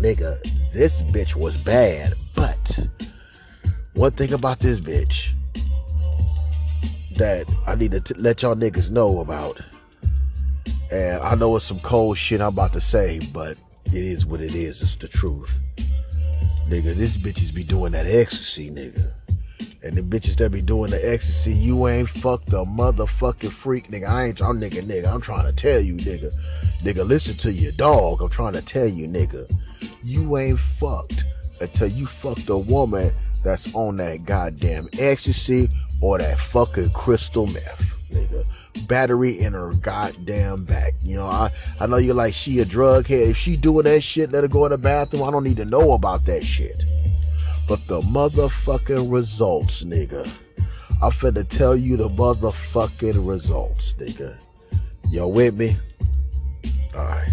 nigga, 0.00 0.40
this 0.72 1.02
bitch 1.02 1.36
was 1.36 1.56
bad. 1.56 2.14
But 2.34 2.80
one 3.94 4.12
thing 4.12 4.32
about 4.32 4.58
this 4.60 4.80
bitch 4.80 5.32
that 7.16 7.46
I 7.66 7.74
need 7.74 7.92
to 7.92 8.00
t- 8.00 8.14
let 8.14 8.42
y'all 8.42 8.56
niggas 8.56 8.90
know 8.90 9.20
about 9.20 9.60
and 10.90 11.22
I 11.22 11.34
know 11.34 11.54
it's 11.56 11.66
some 11.66 11.78
cold 11.80 12.18
shit 12.18 12.40
I'm 12.40 12.48
about 12.48 12.72
to 12.72 12.80
say, 12.80 13.20
but 13.32 13.62
it 13.86 13.94
is 13.94 14.26
what 14.26 14.40
it 14.40 14.54
is. 14.54 14.82
It's 14.82 14.96
the 14.96 15.06
truth. 15.06 15.60
Nigga, 16.68 16.94
this 16.94 17.16
bitches 17.16 17.54
be 17.54 17.62
doing 17.62 17.92
that 17.92 18.06
ecstasy, 18.06 18.70
nigga. 18.70 19.12
And 19.82 19.96
the 19.96 20.02
bitches 20.02 20.36
that 20.36 20.52
be 20.52 20.60
doing 20.60 20.90
the 20.90 21.10
ecstasy, 21.10 21.52
you 21.52 21.88
ain't 21.88 22.08
fucked 22.08 22.48
a 22.50 22.64
motherfucking 22.64 23.50
freak, 23.50 23.88
nigga. 23.88 24.08
I 24.08 24.26
ain't, 24.26 24.42
I'm 24.42 24.60
nigga, 24.60 24.82
nigga. 24.82 25.06
I'm 25.06 25.22
trying 25.22 25.46
to 25.46 25.52
tell 25.52 25.80
you, 25.80 25.94
nigga. 25.94 26.32
Nigga, 26.82 27.06
listen 27.06 27.34
to 27.38 27.52
your 27.52 27.72
dog. 27.72 28.20
I'm 28.20 28.28
trying 28.28 28.52
to 28.52 28.62
tell 28.62 28.86
you, 28.86 29.08
nigga. 29.08 29.50
You 30.04 30.36
ain't 30.36 30.58
fucked 30.58 31.24
until 31.62 31.88
you 31.88 32.06
fucked 32.06 32.48
a 32.50 32.58
woman 32.58 33.10
that's 33.42 33.74
on 33.74 33.96
that 33.96 34.26
goddamn 34.26 34.88
ecstasy 34.98 35.70
or 36.02 36.18
that 36.18 36.38
fucking 36.38 36.90
crystal 36.90 37.46
meth, 37.46 37.94
nigga. 38.10 38.46
Battery 38.86 39.40
in 39.40 39.54
her 39.54 39.72
goddamn 39.74 40.64
back. 40.64 40.92
You 41.02 41.16
know, 41.16 41.26
I, 41.26 41.50
I 41.80 41.86
know 41.86 41.96
you're 41.96 42.14
like, 42.14 42.34
she 42.34 42.58
a 42.60 42.66
drug 42.66 43.06
head. 43.06 43.28
If 43.28 43.36
she 43.38 43.56
doing 43.56 43.84
that 43.84 44.02
shit, 44.02 44.30
let 44.30 44.44
her 44.44 44.48
go 44.48 44.66
in 44.66 44.72
the 44.72 44.78
bathroom. 44.78 45.22
I 45.22 45.30
don't 45.30 45.44
need 45.44 45.56
to 45.56 45.64
know 45.64 45.92
about 45.92 46.26
that 46.26 46.44
shit. 46.44 46.82
But 47.70 47.86
the 47.86 48.00
motherfucking 48.00 49.12
results, 49.12 49.84
nigga. 49.84 50.28
I'm 51.00 51.12
finna 51.12 51.48
tell 51.48 51.76
you 51.76 51.96
the 51.96 52.08
motherfucking 52.08 53.24
results, 53.24 53.94
nigga. 53.94 54.44
Yo, 55.08 55.28
with 55.28 55.56
me? 55.56 55.76
Alright. 56.96 57.28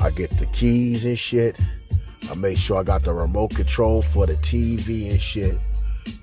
I 0.00 0.10
get 0.10 0.30
the 0.30 0.46
keys 0.46 1.04
and 1.04 1.16
shit. 1.16 1.60
I 2.28 2.34
make 2.34 2.58
sure 2.58 2.80
I 2.80 2.82
got 2.82 3.04
the 3.04 3.14
remote 3.14 3.50
control 3.54 4.02
for 4.02 4.26
the 4.26 4.34
TV 4.34 5.12
and 5.12 5.22
shit. 5.22 5.56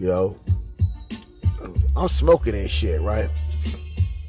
You 0.02 0.08
know, 0.08 0.36
I'm 1.96 2.10
smoking 2.10 2.56
and 2.56 2.70
shit, 2.70 3.00
right? 3.00 3.30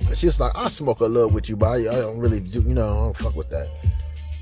It's 0.02 0.20
just 0.20 0.38
like, 0.38 0.52
I 0.54 0.68
smoke 0.68 1.00
a 1.00 1.06
little 1.06 1.30
with 1.30 1.48
you, 1.48 1.56
but 1.56 1.66
I, 1.66 1.76
I 1.78 1.98
don't 1.98 2.18
really 2.18 2.38
do, 2.38 2.62
you 2.62 2.74
know, 2.74 2.88
I 2.88 2.94
don't 2.94 3.16
fuck 3.16 3.34
with 3.34 3.50
that. 3.50 3.70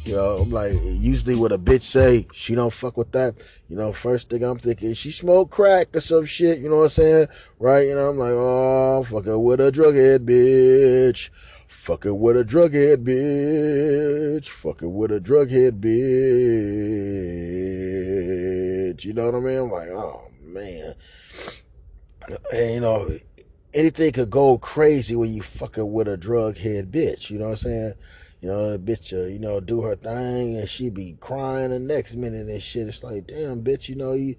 You 0.04 0.16
know, 0.16 0.38
I'm 0.38 0.50
like, 0.50 0.72
usually 0.82 1.36
what 1.36 1.52
a 1.52 1.58
bitch 1.58 1.82
say, 1.82 2.26
she 2.32 2.56
don't 2.56 2.72
fuck 2.72 2.96
with 2.96 3.12
that. 3.12 3.36
You 3.68 3.76
know, 3.76 3.92
first 3.92 4.30
thing 4.30 4.42
I'm 4.42 4.58
thinking, 4.58 4.94
she 4.94 5.12
smoke 5.12 5.50
crack 5.50 5.94
or 5.94 6.00
some 6.00 6.24
shit, 6.24 6.58
you 6.58 6.68
know 6.68 6.78
what 6.78 6.82
I'm 6.84 6.88
saying? 6.88 7.28
Right? 7.60 7.86
You 7.86 7.94
know, 7.94 8.10
I'm 8.10 8.18
like, 8.18 8.32
oh, 8.32 9.04
fucking 9.04 9.42
with 9.42 9.60
a 9.60 9.70
drug 9.70 9.94
head 9.94 10.26
bitch. 10.26 11.30
Fucking 11.68 12.18
with 12.18 12.36
a 12.36 12.44
drug 12.44 12.74
head 12.74 13.04
bitch. 13.04 14.48
Fucking 14.48 14.92
with 14.92 15.12
a 15.12 15.20
drug 15.20 15.50
head 15.50 15.80
bitch. 15.80 15.92
You 19.04 19.12
know 19.14 19.26
what 19.26 19.34
I 19.36 19.40
mean? 19.40 19.58
I'm 19.58 19.70
like, 19.70 19.88
oh 19.88 20.30
man. 20.44 20.94
And 22.52 22.74
you 22.74 22.80
know, 22.80 23.18
anything 23.74 24.12
could 24.12 24.30
go 24.30 24.58
crazy 24.58 25.16
when 25.16 25.34
you 25.34 25.42
fucking 25.42 25.92
with 25.92 26.08
a 26.08 26.16
drug 26.16 26.56
head 26.56 26.90
bitch. 26.92 27.30
You 27.30 27.38
know 27.38 27.46
what 27.46 27.50
I'm 27.52 27.56
saying? 27.56 27.94
You 28.42 28.48
know, 28.48 28.76
the 28.76 28.78
bitch, 28.78 29.12
uh, 29.12 29.28
you 29.28 29.38
know, 29.38 29.60
do 29.60 29.82
her 29.82 29.94
thing 29.94 30.56
and 30.56 30.68
she 30.68 30.90
be 30.90 31.16
crying 31.20 31.70
the 31.70 31.78
next 31.78 32.16
minute 32.16 32.48
and 32.48 32.60
shit. 32.60 32.88
It's 32.88 33.04
like, 33.04 33.28
damn, 33.28 33.62
bitch, 33.62 33.88
you 33.88 33.94
know, 33.94 34.14
you 34.14 34.34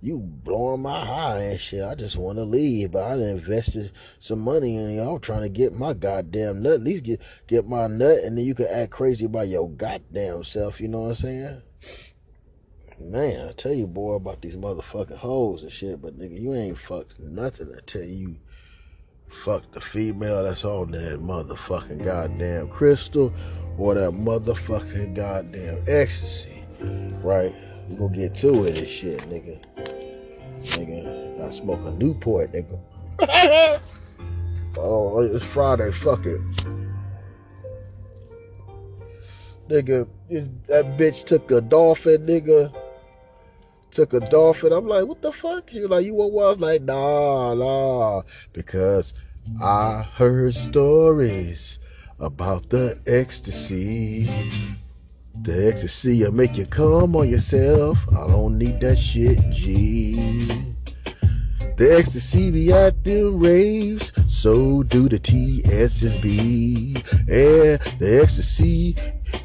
you 0.00 0.20
blowing 0.20 0.80
my 0.82 1.04
high 1.04 1.40
and 1.40 1.58
shit. 1.58 1.82
I 1.82 1.96
just 1.96 2.16
want 2.16 2.38
to 2.38 2.44
leave, 2.44 2.92
but 2.92 3.02
I 3.02 3.14
invested 3.14 3.90
some 4.20 4.38
money 4.38 4.76
in 4.76 4.90
you. 4.90 5.00
I'm 5.00 5.18
trying 5.18 5.42
to 5.42 5.48
get 5.48 5.72
my 5.72 5.92
goddamn 5.92 6.62
nut, 6.62 6.74
at 6.74 6.82
least 6.82 7.02
get 7.02 7.20
get 7.48 7.66
my 7.66 7.88
nut, 7.88 8.20
and 8.22 8.38
then 8.38 8.44
you 8.44 8.54
can 8.54 8.68
act 8.68 8.92
crazy 8.92 9.24
about 9.24 9.48
your 9.48 9.68
goddamn 9.68 10.44
self. 10.44 10.80
You 10.80 10.86
know 10.86 11.00
what 11.00 11.08
I'm 11.08 11.14
saying? 11.16 11.62
Man, 13.00 13.48
I 13.48 13.52
tell 13.52 13.72
you, 13.72 13.88
boy, 13.88 14.14
about 14.14 14.40
these 14.40 14.54
motherfucking 14.54 15.16
hoes 15.16 15.64
and 15.64 15.72
shit, 15.72 16.00
but 16.00 16.16
nigga, 16.16 16.40
you 16.40 16.54
ain't 16.54 16.78
fucked 16.78 17.18
nothing 17.18 17.72
until 17.72 18.04
you 18.04 18.36
fuck 19.30 19.70
the 19.72 19.80
female 19.80 20.42
that's 20.42 20.64
on 20.64 20.90
that 20.92 21.20
motherfucking 21.20 22.04
goddamn 22.04 22.68
crystal 22.68 23.32
or 23.76 23.94
that 23.94 24.10
motherfucking 24.10 25.14
goddamn 25.14 25.82
ecstasy, 25.86 26.64
right? 27.22 27.54
We 27.88 27.96
gonna 27.96 28.14
get 28.16 28.34
to 28.36 28.64
it 28.64 28.76
and 28.76 28.88
shit, 28.88 29.18
nigga. 29.30 29.62
Nigga, 30.62 31.46
I 31.46 31.50
smoke 31.50 31.80
a 31.84 31.90
Newport, 31.92 32.52
nigga. 32.52 32.78
oh, 34.76 35.20
it's 35.20 35.44
Friday, 35.44 35.90
fuck 35.92 36.26
it. 36.26 36.40
Nigga, 39.68 40.08
that 40.66 40.98
bitch 40.98 41.24
took 41.24 41.50
a 41.50 41.60
dolphin, 41.60 42.26
nigga. 42.26 42.74
Took 43.90 44.12
a 44.12 44.20
dolphin. 44.20 44.72
I'm 44.72 44.86
like, 44.86 45.06
what 45.06 45.22
the 45.22 45.32
fuck? 45.32 45.72
You 45.72 45.88
like, 45.88 46.04
you? 46.04 46.20
I 46.20 46.26
was 46.26 46.60
like, 46.60 46.82
nah, 46.82 47.54
nah. 47.54 48.22
Because 48.52 49.14
I 49.62 50.02
heard 50.02 50.54
stories 50.54 51.78
about 52.20 52.68
the 52.68 52.98
ecstasy. 53.06 54.28
The 55.42 55.68
ecstasy 55.68 56.22
will 56.24 56.32
make 56.32 56.56
you 56.56 56.66
come 56.66 57.16
on 57.16 57.28
yourself. 57.28 57.98
I 58.10 58.26
don't 58.26 58.58
need 58.58 58.80
that 58.80 58.96
shit, 58.96 59.38
G. 59.50 60.74
The 61.76 61.96
ecstasy 61.96 62.50
be 62.50 62.72
at 62.72 63.04
them 63.04 63.38
raves, 63.38 64.10
so 64.26 64.82
do 64.82 65.08
the 65.08 65.20
TSSB. 65.20 66.96
And 67.28 67.80
the 68.00 68.20
ecstasy 68.20 68.96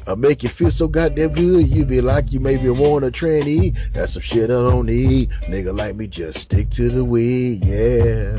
I 0.06 0.14
make 0.14 0.42
you 0.42 0.48
feel 0.48 0.70
so 0.70 0.86
goddamn 0.88 1.32
good, 1.32 1.66
you 1.66 1.84
be 1.84 2.00
like 2.00 2.32
you 2.32 2.40
maybe 2.40 2.68
want 2.68 3.04
a 3.04 3.10
tranny. 3.10 3.76
That's 3.92 4.14
some 4.14 4.22
shit 4.22 4.50
I 4.50 4.54
don't 4.54 4.86
need. 4.86 5.30
Nigga 5.48 5.76
like 5.76 5.96
me, 5.96 6.06
just 6.06 6.38
stick 6.38 6.70
to 6.70 6.88
the 6.90 7.04
weed, 7.04 7.64
yeah. 7.64 8.36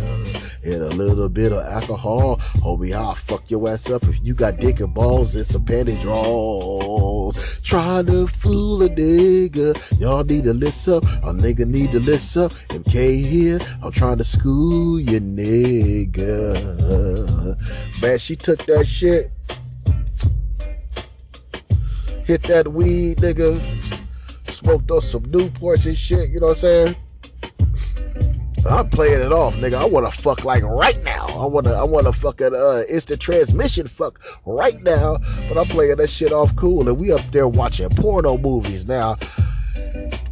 And 0.63 0.81
a 0.81 0.89
little 0.89 1.29
bit 1.29 1.51
of 1.51 1.63
alcohol. 1.65 2.37
Homie, 2.37 2.95
I'll 2.95 3.13
fuck 3.13 3.51
your 3.51 3.69
ass 3.69 3.89
up 3.89 4.03
if 4.03 4.23
you 4.23 4.33
got 4.33 4.57
dick 4.57 4.79
and 4.79 4.93
balls 4.93 5.35
and 5.35 5.45
some 5.45 5.63
panty 5.63 5.99
draws. 6.01 7.59
Try 7.61 8.01
to 8.03 8.25
fool 8.25 8.81
a 8.81 8.89
nigga. 8.89 9.75
Y'all 9.99 10.23
need 10.23 10.43
to 10.45 10.53
listen 10.53 10.95
up. 10.95 11.03
A 11.03 11.33
nigga 11.33 11.67
need 11.67 11.91
to 11.91 11.99
listen 11.99 12.43
up. 12.43 12.53
MK 12.69 13.23
here. 13.23 13.59
I'm 13.83 13.91
trying 13.91 14.17
to 14.17 14.23
school 14.23 14.99
you, 14.99 15.19
nigga. 15.19 16.55
Man, 18.01 18.17
she 18.17 18.35
took 18.35 18.65
that 18.65 18.87
shit 18.87 19.31
hit 22.25 22.43
that 22.43 22.67
weed, 22.67 23.17
nigga. 23.17 23.61
Smoked 24.47 24.91
on 24.91 25.01
some 25.01 25.23
Newports 25.23 25.85
and 25.85 25.97
shit, 25.97 26.29
you 26.29 26.39
know 26.39 26.47
what 26.47 26.57
I'm 26.57 26.61
saying? 26.61 26.95
I'm 28.67 28.89
playing 28.89 29.21
it 29.21 29.31
off, 29.31 29.55
nigga. 29.57 29.75
I 29.75 29.85
wanna 29.85 30.09
fuck 30.09 30.43
like 30.43 30.63
right 30.63 31.01
now. 31.03 31.27
I 31.27 31.45
wanna 31.45 31.73
I 31.73 31.83
wanna 31.83 32.11
fucking 32.11 32.55
uh 32.55 32.81
instant 32.89 33.21
transmission 33.21 33.87
fuck 33.87 34.19
right 34.45 34.81
now. 34.81 35.19
But 35.47 35.59
I'm 35.59 35.67
playing 35.67 35.97
that 35.97 36.07
shit 36.07 36.33
off 36.33 36.55
cool 36.55 36.89
and 36.89 36.97
we 36.97 37.11
up 37.11 37.21
there 37.31 37.47
watching 37.47 37.89
porno 37.89 38.39
movies 38.39 38.85
now. 38.85 39.17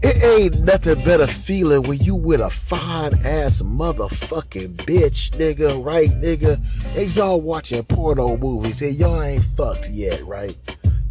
It 0.02 0.24
ain't 0.24 0.62
nothing 0.62 1.04
better 1.06 1.28
feeling 1.28 1.84
when 1.84 2.00
you 2.00 2.16
with 2.16 2.42
a 2.42 2.50
fine 2.50 3.14
ass 3.24 3.62
motherfucking 3.62 4.78
bitch, 4.78 5.30
nigga, 5.38 5.84
right, 5.86 6.10
nigga? 6.10 6.60
And 6.98 7.16
y'all 7.16 7.40
watching 7.40 7.84
porno 7.84 8.36
movies 8.36 8.82
and 8.82 8.96
y'all 8.96 9.22
ain't 9.22 9.46
fucked 9.56 9.90
yet, 9.90 10.26
right? 10.26 10.58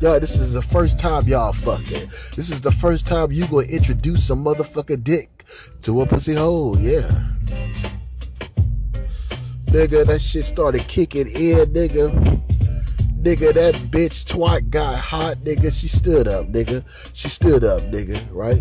Y'all, 0.02 0.18
this 0.18 0.34
is 0.34 0.52
the 0.52 0.60
first 0.60 0.98
time 0.98 1.28
y'all 1.28 1.52
fucking. 1.52 2.10
This 2.34 2.50
is 2.50 2.60
the 2.60 2.72
first 2.72 3.06
time 3.06 3.30
you 3.30 3.46
gonna 3.46 3.68
introduce 3.68 4.26
some 4.26 4.44
motherfucking 4.44 5.04
dick 5.04 5.44
to 5.82 6.00
a 6.00 6.06
pussy 6.06 6.34
hole, 6.34 6.76
yeah. 6.76 7.08
Nigga, 9.66 10.04
that 10.04 10.20
shit 10.20 10.44
started 10.44 10.88
kicking 10.88 11.28
in, 11.28 11.56
nigga. 11.72 12.10
Nigga, 13.22 13.54
that 13.54 13.74
bitch 13.92 14.24
twat 14.24 14.70
got 14.70 14.98
hot, 14.98 15.36
nigga. 15.44 15.72
She 15.72 15.86
stood 15.86 16.26
up, 16.26 16.48
nigga. 16.48 16.84
She 17.12 17.28
stood 17.28 17.62
up, 17.62 17.82
nigga, 17.82 18.20
right? 18.32 18.60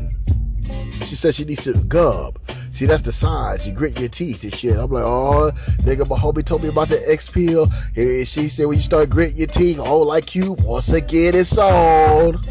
She 1.05 1.15
said 1.15 1.35
she 1.35 1.45
needs 1.45 1.63
some 1.63 1.87
gum. 1.87 2.33
See, 2.71 2.85
that's 2.85 3.01
the 3.01 3.11
signs. 3.11 3.67
You 3.67 3.73
grit 3.73 3.99
your 3.99 4.09
teeth 4.09 4.43
and 4.43 4.53
shit. 4.53 4.77
I'm 4.77 4.89
like, 4.91 5.03
oh, 5.03 5.51
nigga, 5.79 6.07
my 6.07 6.17
homie 6.17 6.45
told 6.45 6.63
me 6.63 6.69
about 6.69 6.87
the 6.87 7.11
X 7.11 7.29
pill. 7.29 7.67
And 7.95 8.27
she 8.27 8.47
said 8.47 8.65
when 8.67 8.77
you 8.77 8.81
start 8.81 9.09
gritting 9.09 9.37
your 9.37 9.47
teeth, 9.47 9.79
oh, 9.79 9.99
like 9.99 10.35
you, 10.35 10.53
once 10.53 10.91
again, 10.91 11.35
it's 11.35 11.57
on. 11.57 12.41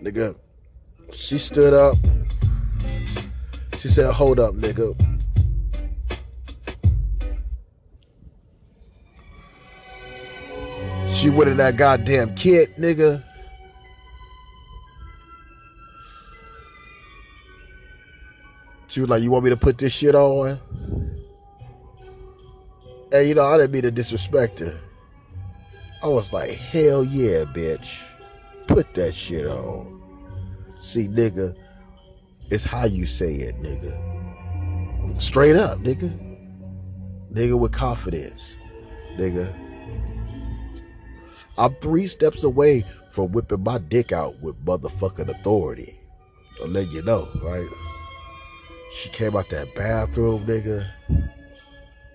Nigga, 0.00 0.36
she 1.12 1.38
stood 1.38 1.74
up. 1.74 1.96
She 3.78 3.88
said, 3.88 4.12
hold 4.12 4.38
up, 4.38 4.54
nigga. 4.54 4.96
She 11.10 11.30
went 11.30 11.50
in 11.50 11.56
that 11.56 11.76
goddamn 11.76 12.34
kit, 12.36 12.78
nigga. 12.78 13.24
She 18.88 19.00
was 19.00 19.10
like, 19.10 19.22
"You 19.22 19.30
want 19.30 19.44
me 19.44 19.50
to 19.50 19.56
put 19.56 19.78
this 19.78 19.92
shit 19.92 20.14
on?" 20.14 20.58
And 23.12 23.28
you 23.28 23.34
know, 23.34 23.46
I 23.46 23.58
didn't 23.58 23.72
mean 23.72 23.82
to 23.82 23.90
disrespect 23.90 24.58
her. 24.58 24.78
I 26.02 26.08
was 26.08 26.32
like, 26.32 26.50
"Hell 26.52 27.04
yeah, 27.04 27.44
bitch, 27.44 28.02
put 28.66 28.92
that 28.94 29.14
shit 29.14 29.46
on." 29.46 30.00
See, 30.80 31.06
nigga, 31.08 31.54
it's 32.50 32.64
how 32.64 32.86
you 32.86 33.04
say 33.06 33.34
it, 33.34 33.60
nigga. 33.60 35.20
Straight 35.20 35.56
up, 35.56 35.78
nigga. 35.78 36.10
Nigga 37.32 37.58
with 37.58 37.72
confidence, 37.72 38.56
nigga. 39.16 39.52
I'm 41.58 41.74
three 41.76 42.06
steps 42.06 42.44
away 42.44 42.84
from 43.10 43.32
whipping 43.32 43.64
my 43.64 43.78
dick 43.78 44.12
out 44.12 44.40
with 44.40 44.64
motherfucking 44.64 45.28
authority. 45.28 46.00
I'll 46.62 46.68
let 46.68 46.90
you 46.92 47.02
know, 47.02 47.28
right? 47.42 47.68
She 48.92 49.08
came 49.10 49.36
out 49.36 49.48
that 49.50 49.74
bathroom, 49.74 50.46
nigga, 50.46 50.86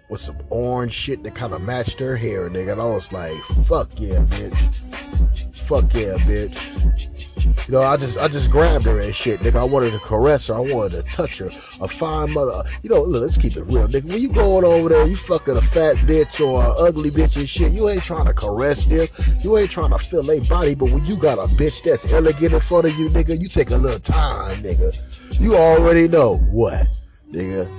with 0.09 0.21
some 0.21 0.37
orange 0.49 0.93
shit 0.93 1.23
that 1.23 1.35
kind 1.35 1.53
of 1.53 1.61
matched 1.61 1.99
her 1.99 2.15
hair, 2.15 2.49
nigga. 2.49 2.73
And 2.73 2.81
I 2.81 2.85
was 2.85 3.11
like, 3.11 3.37
fuck 3.65 3.89
yeah, 3.97 4.19
bitch. 4.19 5.55
Fuck 5.55 5.93
yeah, 5.93 6.17
bitch. 6.25 7.67
You 7.67 7.73
know, 7.73 7.81
I 7.81 7.95
just 7.95 8.17
I 8.17 8.27
just 8.27 8.51
grabbed 8.51 8.85
her 8.85 8.99
and 8.99 9.15
shit, 9.15 9.39
nigga. 9.39 9.55
I 9.55 9.63
wanted 9.63 9.93
to 9.93 9.99
caress 9.99 10.47
her. 10.47 10.55
I 10.55 10.59
wanted 10.59 11.05
to 11.05 11.11
touch 11.11 11.37
her. 11.39 11.49
A 11.79 11.87
fine 11.87 12.31
mother. 12.31 12.63
You 12.81 12.89
know, 12.89 13.01
look, 13.01 13.21
let's 13.21 13.37
keep 13.37 13.55
it 13.55 13.63
real, 13.63 13.87
nigga. 13.87 14.03
When 14.03 14.19
you 14.19 14.29
going 14.29 14.65
over 14.65 14.89
there, 14.89 15.05
you 15.07 15.15
fucking 15.15 15.55
a 15.55 15.61
fat 15.61 15.95
bitch 15.97 16.45
or 16.45 16.63
an 16.63 16.73
ugly 16.77 17.09
bitch 17.09 17.37
and 17.37 17.47
shit, 17.47 17.71
you 17.71 17.87
ain't 17.89 18.03
trying 18.03 18.25
to 18.25 18.33
caress 18.33 18.85
them. 18.85 19.07
You 19.41 19.57
ain't 19.57 19.71
trying 19.71 19.91
to 19.91 19.97
feel 19.97 20.23
their 20.23 20.41
body. 20.41 20.75
But 20.75 20.91
when 20.91 21.05
you 21.05 21.15
got 21.15 21.37
a 21.39 21.43
bitch 21.53 21.83
that's 21.83 22.11
elegant 22.11 22.53
in 22.53 22.59
front 22.59 22.85
of 22.85 22.97
you, 22.99 23.09
nigga, 23.09 23.39
you 23.41 23.47
take 23.47 23.71
a 23.71 23.77
little 23.77 23.99
time, 23.99 24.61
nigga. 24.61 24.97
You 25.39 25.55
already 25.55 26.07
know 26.07 26.37
what, 26.37 26.87
nigga. 27.31 27.69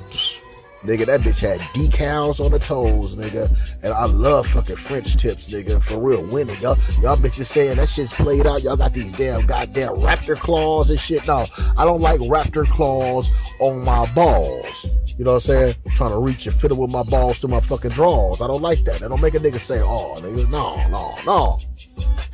Nigga, 0.84 1.06
that 1.06 1.22
bitch 1.22 1.38
had 1.38 1.60
decals 1.72 2.44
on 2.44 2.52
the 2.52 2.58
toes, 2.58 3.16
nigga. 3.16 3.50
And 3.82 3.94
I 3.94 4.04
love 4.04 4.46
fucking 4.48 4.76
French 4.76 5.16
tips, 5.16 5.50
nigga. 5.50 5.82
For 5.82 5.98
real, 5.98 6.22
women. 6.30 6.56
Y'all, 6.60 6.76
y'all 7.00 7.16
bitches 7.16 7.46
saying 7.46 7.76
that 7.76 7.88
shit's 7.88 8.12
played 8.12 8.46
out. 8.46 8.62
Y'all 8.62 8.76
got 8.76 8.92
these 8.92 9.10
damn 9.12 9.46
goddamn 9.46 9.96
raptor 9.96 10.36
claws 10.36 10.90
and 10.90 11.00
shit. 11.00 11.26
No, 11.26 11.46
I 11.78 11.86
don't 11.86 12.02
like 12.02 12.20
raptor 12.20 12.68
claws 12.68 13.30
on 13.60 13.82
my 13.82 14.12
balls. 14.12 14.86
You 15.16 15.24
know 15.24 15.34
what 15.34 15.48
I'm 15.48 15.52
saying? 15.52 15.74
I'm 15.86 15.92
trying 15.92 16.10
to 16.10 16.18
reach 16.18 16.46
and 16.46 16.54
fiddle 16.54 16.76
with 16.76 16.90
my 16.90 17.02
balls 17.02 17.38
through 17.38 17.50
my 17.50 17.60
fucking 17.60 17.92
drawers. 17.92 18.42
I 18.42 18.46
don't 18.46 18.62
like 18.62 18.84
that. 18.84 19.00
That 19.00 19.08
don't 19.08 19.22
make 19.22 19.34
a 19.34 19.38
nigga 19.38 19.60
say, 19.60 19.80
oh, 19.80 20.20
nigga, 20.20 20.50
no, 20.50 20.76
no, 20.88 21.14
no. 21.24 21.58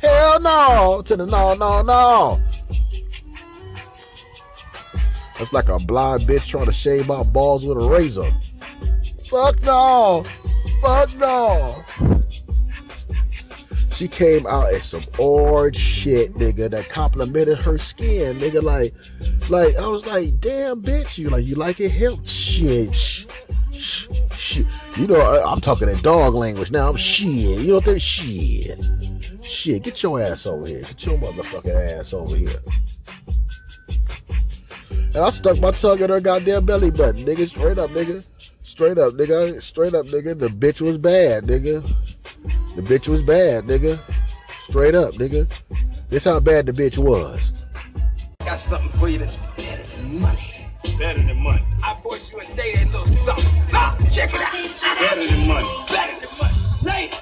Hell 0.01 0.41
no. 0.41 1.01
To 1.05 1.15
the 1.15 1.25
no, 1.25 1.53
no, 1.53 1.81
no. 1.83 2.41
That's 5.41 5.53
like 5.53 5.69
a 5.69 5.79
blind 5.79 6.21
bitch 6.21 6.45
trying 6.45 6.67
to 6.67 6.71
shave 6.71 7.07
my 7.07 7.23
balls 7.23 7.65
with 7.65 7.75
a 7.75 7.89
razor. 7.89 8.31
Fuck 9.27 9.59
no. 9.63 10.23
Fuck 10.83 11.15
no. 11.15 11.83
She 13.91 14.07
came 14.07 14.45
out 14.45 14.71
in 14.71 14.81
some 14.81 15.03
orange 15.17 15.77
shit, 15.77 16.35
nigga, 16.35 16.69
that 16.69 16.89
complimented 16.89 17.57
her 17.57 17.79
skin, 17.79 18.37
nigga. 18.37 18.61
Like, 18.61 18.93
like 19.49 19.75
I 19.77 19.87
was 19.87 20.05
like, 20.05 20.39
damn, 20.39 20.79
bitch, 20.83 21.17
you 21.17 21.31
like 21.31 21.43
you 21.43 21.55
like 21.55 21.79
it? 21.79 21.89
Hell, 21.89 22.23
shit, 22.23 22.93
sh- 22.93 23.25
sh- 23.71 24.09
sh- 24.35 24.61
You 24.95 25.07
know, 25.07 25.19
I, 25.19 25.51
am 25.51 25.59
talking 25.59 25.89
in 25.89 25.99
dog 26.03 26.35
language 26.35 26.69
now. 26.69 26.87
I'm 26.87 26.97
shit. 26.97 27.27
You 27.31 27.67
know 27.67 27.75
what? 27.75 27.85
There's 27.85 28.03
shit. 28.03 28.79
Shit, 29.41 29.81
get 29.81 30.03
your 30.03 30.21
ass 30.21 30.45
over 30.45 30.67
here. 30.67 30.83
Get 30.83 31.03
your 31.03 31.17
motherfucking 31.17 31.97
ass 31.97 32.13
over 32.13 32.35
here. 32.35 32.61
And 35.13 35.25
I 35.25 35.29
stuck 35.29 35.59
my 35.59 35.71
tongue 35.71 35.99
in 35.99 36.09
her 36.09 36.21
goddamn 36.21 36.65
belly 36.65 36.89
button, 36.89 37.25
nigga. 37.25 37.45
Straight 37.47 37.77
up, 37.77 37.89
nigga. 37.89 38.23
Straight 38.63 38.97
up, 38.97 39.13
nigga. 39.13 39.61
Straight 39.61 39.93
up, 39.93 40.05
nigga. 40.05 40.39
The 40.39 40.47
bitch 40.47 40.79
was 40.79 40.97
bad, 40.97 41.43
nigga. 41.43 41.83
The 42.75 42.81
bitch 42.81 43.09
was 43.09 43.21
bad, 43.21 43.65
nigga. 43.65 43.99
Straight 44.69 44.95
up, 44.95 45.13
nigga. 45.15 45.51
This 46.07 46.23
how 46.23 46.39
bad 46.39 46.65
the 46.65 46.71
bitch 46.71 46.97
was. 46.97 47.51
I 48.39 48.45
got 48.45 48.59
something 48.59 48.89
for 48.97 49.09
you 49.09 49.17
that's 49.17 49.35
better 49.57 49.83
than 49.97 50.21
money. 50.21 50.67
Better 50.97 51.21
than 51.21 51.37
money. 51.37 51.63
I 51.83 51.97
bought 52.01 52.31
you 52.31 52.39
a 52.39 52.55
day 52.55 52.75
that 52.75 52.85
little 52.85 53.05
something. 53.05 53.51
Ah, 53.73 53.97
check 54.13 54.31
it 54.33 54.39
out. 54.39 54.53
Better 54.99 55.27
than 55.27 55.45
money. 55.45 55.67
Better 55.89 56.25
than 56.25 56.37
money. 56.37 56.55
Ladies, 56.83 57.19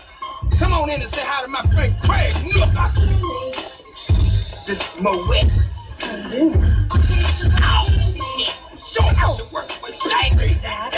come 0.59 0.73
on 0.73 0.91
in 0.91 1.01
and 1.01 1.09
say 1.09 1.23
hi 1.23 1.41
to 1.41 1.47
my 1.47 1.61
friend 1.73 1.95
Craig. 2.03 2.35
Look, 2.53 2.69
I... 2.75 2.91
This 4.67 4.79
is 4.79 5.01
Moet. 5.01 5.49
Ooh. 6.33 6.53
Ow. 7.61 7.87
Show 8.91 9.03
him 9.03 9.15
how 9.15 9.33
to 9.33 9.43
work 9.53 9.69
with 9.83 9.95
Shangri. 9.95 10.57
Ow. 10.63 10.91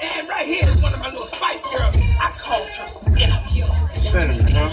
And 0.00 0.28
right 0.28 0.46
here 0.46 0.68
is 0.68 0.76
one 0.82 0.92
of 0.94 1.00
my 1.00 1.08
little 1.10 1.26
spice 1.26 1.62
girls. 1.70 1.96
I 1.96 2.30
call 2.38 2.64
her 2.64 3.18
interview. 3.18 3.66
Cinnamon, 3.94 4.52
huh? 4.52 4.68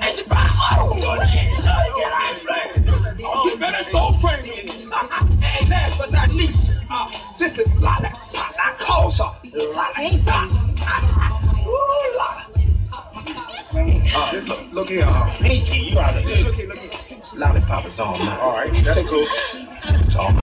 And 0.00 0.14
she 0.14 0.22
buy 0.28 0.48
auto 0.48 0.94
on 1.06 1.22
it. 1.22 1.28
Get 1.96 2.12
out 2.12 2.32
of 2.32 2.38
here. 3.16 3.28
You 3.44 3.56
better 3.58 3.84
go 3.90 4.12
crazy. 4.20 4.70
And 4.70 4.88
last 5.68 5.98
but 5.98 6.10
not 6.12 6.28
least, 6.30 6.56
this 7.38 7.58
is 7.58 7.82
Lala. 7.82 8.10
I 8.34 8.74
call 8.78 9.10
her 9.10 9.34
Lala. 9.54 9.92
Ooh, 11.66 12.16
Lala. 12.16 12.46
Uh, 13.70 14.40
look, 14.72 14.88
here, 14.88 15.04
uh, 15.06 15.36
Pinky, 15.40 15.78
you 15.90 15.98
out 15.98 16.16
of. 16.16 16.24
Look 16.24 16.54
here. 16.54 16.70
Lollipop 17.36 17.84
is 17.84 18.00
on 18.00 18.18
now. 18.18 18.40
All 18.40 18.52
right, 18.52 18.72
that's 18.82 19.02
cool. 19.02 19.26
So, 20.10 20.38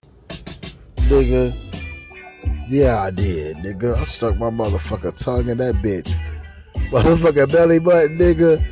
Nigga. 1.08 1.52
Yeah, 2.68 3.02
I 3.02 3.10
did, 3.10 3.56
nigga. 3.58 3.96
I 3.96 4.04
stuck 4.04 4.36
my 4.36 4.50
motherfucker 4.50 5.16
tongue 5.18 5.48
in 5.48 5.58
that 5.58 5.74
bitch. 5.76 6.14
Motherfucker 6.90 7.50
belly 7.50 7.80
button, 7.80 8.16
nigga. 8.16 8.64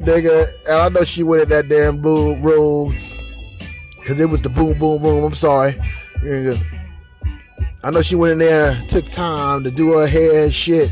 Nigga. 0.00 0.48
And 0.66 0.74
I 0.74 0.88
know 0.88 1.04
she 1.04 1.22
went 1.22 1.42
in 1.42 1.48
that 1.50 1.68
damn 1.68 2.00
boom 2.00 2.42
room. 2.42 2.96
Cause 4.06 4.18
it 4.18 4.28
was 4.28 4.40
the 4.40 4.48
boom 4.48 4.78
boom 4.78 5.02
boom. 5.02 5.24
I'm 5.24 5.34
sorry. 5.34 5.72
Nigga. 6.22 6.62
I 7.84 7.90
know 7.90 8.00
she 8.00 8.16
went 8.16 8.32
in 8.32 8.38
there, 8.38 8.80
took 8.88 9.06
time 9.06 9.64
to 9.64 9.70
do 9.70 9.92
her 9.92 10.06
hair 10.06 10.44
and 10.44 10.52
shit 10.52 10.90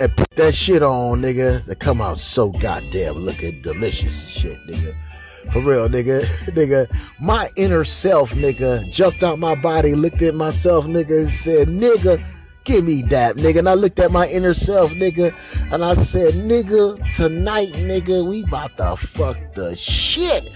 and 0.00 0.16
put 0.16 0.30
that 0.32 0.54
shit 0.54 0.82
on, 0.82 1.22
nigga, 1.22 1.64
to 1.66 1.74
come 1.74 2.00
out 2.00 2.18
so 2.18 2.50
goddamn 2.50 3.14
looking 3.14 3.60
delicious 3.62 4.28
shit, 4.28 4.58
nigga. 4.66 4.94
For 5.52 5.60
real, 5.60 5.88
nigga. 5.88 6.22
nigga, 6.46 6.90
my 7.20 7.50
inner 7.56 7.84
self, 7.84 8.32
nigga, 8.32 8.90
jumped 8.90 9.22
out 9.22 9.38
my 9.38 9.54
body, 9.54 9.94
looked 9.94 10.22
at 10.22 10.34
myself, 10.34 10.86
nigga, 10.86 11.22
and 11.22 11.28
said, 11.28 11.68
nigga, 11.68 12.22
give 12.64 12.84
me 12.84 13.02
that, 13.02 13.36
nigga. 13.36 13.60
And 13.60 13.68
I 13.68 13.74
looked 13.74 13.98
at 13.98 14.12
my 14.12 14.28
inner 14.28 14.54
self, 14.54 14.92
nigga, 14.92 15.34
and 15.72 15.84
I 15.84 15.94
said, 15.94 16.34
nigga, 16.34 17.14
tonight, 17.16 17.72
nigga, 17.74 18.28
we 18.28 18.44
about 18.44 18.76
to 18.76 18.96
fuck 18.96 19.36
the 19.54 19.74
shit 19.76 20.48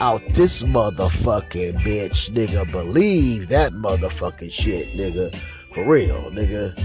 out 0.00 0.22
this 0.34 0.62
motherfucking 0.62 1.78
bitch, 1.78 2.30
nigga. 2.30 2.70
Believe 2.70 3.48
that 3.48 3.72
motherfucking 3.72 4.52
shit, 4.52 4.88
nigga. 4.96 5.34
For 5.72 5.84
real, 5.84 6.30
nigga. 6.30 6.78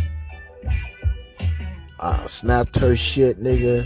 I 2.01 2.25
snapped 2.25 2.77
her 2.79 2.95
shit, 2.95 3.39
nigga. 3.39 3.85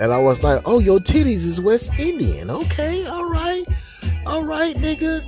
And 0.00 0.12
I 0.12 0.18
was 0.18 0.42
like, 0.42 0.62
oh, 0.64 0.80
your 0.80 0.98
titties 0.98 1.44
is 1.44 1.60
West 1.60 1.96
Indian. 1.98 2.50
Okay, 2.50 3.06
all 3.06 3.24
right. 3.24 3.64
All 4.26 4.44
right, 4.44 4.74
nigga. 4.76 5.24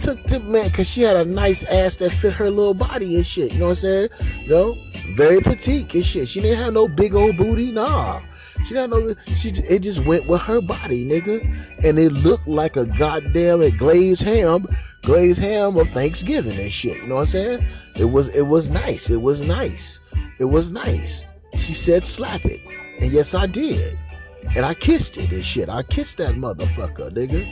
Took 0.00 0.22
the 0.24 0.40
man, 0.40 0.68
cause 0.70 0.90
she 0.90 1.02
had 1.02 1.16
a 1.16 1.24
nice 1.24 1.62
ass 1.62 1.96
that 1.96 2.10
fit 2.10 2.32
her 2.32 2.50
little 2.50 2.74
body 2.74 3.14
and 3.14 3.24
shit. 3.24 3.52
You 3.54 3.60
know 3.60 3.66
what 3.66 3.70
I'm 3.70 3.76
saying? 3.76 4.08
You 4.42 4.48
know, 4.48 4.76
very 5.14 5.40
petite 5.40 5.94
and 5.94 6.04
shit. 6.04 6.28
She 6.28 6.40
didn't 6.40 6.58
have 6.58 6.74
no 6.74 6.88
big 6.88 7.14
old 7.14 7.36
booty, 7.36 7.70
nah. 7.70 8.20
She 8.66 8.74
didn't 8.74 8.90
know. 8.90 9.14
She 9.36 9.50
it 9.50 9.80
just 9.80 10.04
went 10.04 10.26
with 10.26 10.40
her 10.42 10.60
body, 10.60 11.04
nigga, 11.04 11.44
and 11.84 11.98
it 11.98 12.10
looked 12.10 12.48
like 12.48 12.76
a 12.76 12.86
goddamn 12.86 13.60
glazed 13.76 14.22
ham, 14.22 14.66
glazed 15.02 15.40
ham 15.40 15.76
of 15.76 15.88
Thanksgiving 15.90 16.58
and 16.58 16.72
shit. 16.72 16.96
You 16.96 17.06
know 17.06 17.16
what 17.16 17.20
I'm 17.22 17.26
saying? 17.28 17.64
It 17.94 18.06
was 18.06 18.28
it 18.28 18.42
was 18.42 18.68
nice. 18.68 19.10
It 19.10 19.22
was 19.22 19.46
nice. 19.46 20.00
It 20.38 20.44
was 20.44 20.70
nice. 20.70 21.24
She 21.56 21.72
said 21.72 22.04
slap 22.04 22.44
it, 22.44 22.60
and 22.98 23.12
yes 23.12 23.34
I 23.34 23.46
did, 23.46 23.96
and 24.56 24.64
I 24.64 24.74
kissed 24.74 25.16
it 25.16 25.30
and 25.30 25.44
shit. 25.44 25.68
I 25.68 25.82
kissed 25.82 26.18
that 26.18 26.34
motherfucker, 26.34 27.10
nigga. 27.10 27.46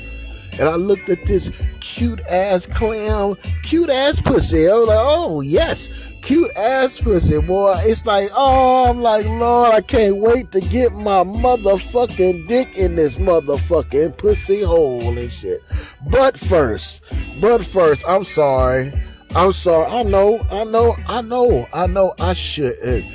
And 0.58 0.68
I 0.68 0.74
looked 0.74 1.08
at 1.08 1.24
this 1.24 1.50
cute 1.80 2.20
ass 2.28 2.66
clam, 2.66 3.36
cute 3.62 3.88
ass 3.88 4.20
pussy. 4.20 4.68
I 4.68 4.74
was 4.74 4.88
like, 4.88 4.98
oh 5.00 5.40
yes, 5.40 5.88
cute 6.22 6.50
ass 6.56 7.00
pussy, 7.00 7.40
boy. 7.40 7.74
It's 7.84 8.04
like, 8.04 8.28
oh, 8.34 8.90
I'm 8.90 9.00
like, 9.00 9.24
Lord, 9.26 9.72
I 9.72 9.80
can't 9.80 10.18
wait 10.18 10.52
to 10.52 10.60
get 10.60 10.92
my 10.92 11.24
motherfucking 11.24 12.48
dick 12.48 12.76
in 12.76 12.96
this 12.96 13.16
motherfucking 13.16 14.18
pussy 14.18 14.62
hole 14.62 15.16
and 15.16 15.32
shit. 15.32 15.62
But 16.10 16.36
first, 16.36 17.02
but 17.40 17.64
first, 17.64 18.04
I'm 18.06 18.24
sorry. 18.24 18.92
I'm 19.34 19.52
sorry. 19.52 19.90
I 19.90 20.02
know, 20.02 20.40
I 20.50 20.64
know, 20.64 20.96
I 21.08 21.22
know, 21.22 21.66
I 21.72 21.86
know 21.86 22.14
I 22.20 22.34
shouldn't. 22.34 23.06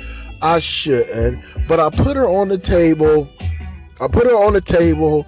I 0.42 0.58
shouldn't. 0.58 1.44
But 1.68 1.78
I 1.78 1.90
put 1.90 2.16
her 2.16 2.28
on 2.28 2.48
the 2.48 2.58
table. 2.58 3.28
I 4.00 4.08
put 4.08 4.26
her 4.26 4.34
on 4.34 4.52
the 4.52 4.60
table. 4.60 5.26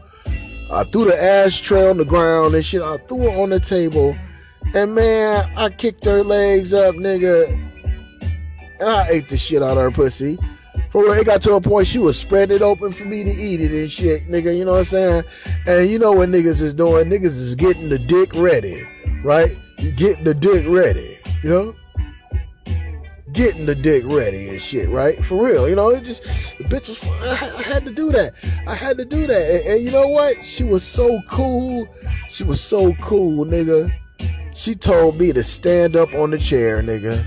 I 0.70 0.84
threw 0.84 1.04
the 1.04 1.20
ashtray 1.20 1.88
on 1.88 1.96
the 1.96 2.04
ground 2.04 2.54
and 2.54 2.64
shit. 2.64 2.82
I 2.82 2.96
threw 2.98 3.30
her 3.30 3.40
on 3.40 3.50
the 3.50 3.60
table. 3.60 4.16
And 4.74 4.94
man, 4.94 5.48
I 5.56 5.70
kicked 5.70 6.04
her 6.04 6.24
legs 6.24 6.72
up, 6.72 6.96
nigga. 6.96 7.48
And 8.80 8.88
I 8.88 9.08
ate 9.10 9.28
the 9.28 9.36
shit 9.36 9.62
out 9.62 9.76
of 9.76 9.76
her 9.76 9.90
pussy. 9.90 10.38
For 10.90 11.16
it 11.16 11.24
got 11.24 11.40
to 11.42 11.54
a 11.54 11.60
point 11.60 11.86
she 11.86 11.98
was 11.98 12.18
spreading 12.18 12.56
it 12.56 12.62
open 12.62 12.90
for 12.90 13.04
me 13.04 13.22
to 13.22 13.30
eat 13.30 13.60
it 13.60 13.70
and 13.70 13.90
shit, 13.90 14.28
nigga. 14.28 14.56
You 14.56 14.64
know 14.64 14.72
what 14.72 14.78
I'm 14.78 14.84
saying? 14.86 15.24
And 15.68 15.88
you 15.88 16.00
know 16.00 16.10
what 16.12 16.30
niggas 16.30 16.60
is 16.60 16.74
doing? 16.74 17.08
Niggas 17.08 17.26
is 17.26 17.54
getting 17.54 17.88
the 17.88 17.98
dick 17.98 18.34
ready, 18.34 18.82
right? 19.22 19.56
Getting 19.96 20.24
the 20.24 20.34
dick 20.34 20.66
ready, 20.68 21.18
you 21.42 21.50
know? 21.50 21.74
getting 23.32 23.66
the 23.66 23.74
dick 23.74 24.04
ready 24.06 24.48
and 24.48 24.60
shit, 24.60 24.88
right? 24.88 25.24
For 25.24 25.44
real, 25.44 25.68
you 25.68 25.76
know, 25.76 25.90
it 25.90 26.04
just 26.04 26.22
the 26.58 26.64
bitch 26.64 26.88
was. 26.88 27.02
I, 27.22 27.34
had 27.62 27.84
to 27.84 27.92
do 27.92 28.10
that. 28.12 28.34
I 28.66 28.74
had 28.74 28.98
to 28.98 29.04
do 29.04 29.26
that, 29.26 29.50
and, 29.50 29.66
and 29.66 29.82
you 29.82 29.90
know 29.90 30.08
what? 30.08 30.44
She 30.44 30.64
was 30.64 30.82
so 30.82 31.20
cool. 31.28 31.88
She 32.28 32.44
was 32.44 32.60
so 32.60 32.92
cool, 32.94 33.44
nigga. 33.46 33.92
She 34.54 34.74
told 34.74 35.18
me 35.18 35.32
to 35.32 35.42
stand 35.42 35.96
up 35.96 36.12
on 36.14 36.30
the 36.30 36.38
chair, 36.38 36.82
nigga. 36.82 37.26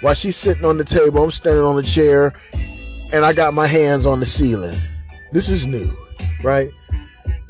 While 0.00 0.14
she's 0.14 0.36
sitting 0.36 0.64
on 0.64 0.76
the 0.76 0.84
table, 0.84 1.22
I'm 1.22 1.30
standing 1.30 1.64
on 1.64 1.76
the 1.76 1.82
chair, 1.82 2.34
and 3.12 3.24
I 3.24 3.32
got 3.32 3.54
my 3.54 3.66
hands 3.66 4.06
on 4.06 4.20
the 4.20 4.26
ceiling. 4.26 4.76
This 5.32 5.48
is 5.48 5.66
new, 5.66 5.90
right? 6.42 6.70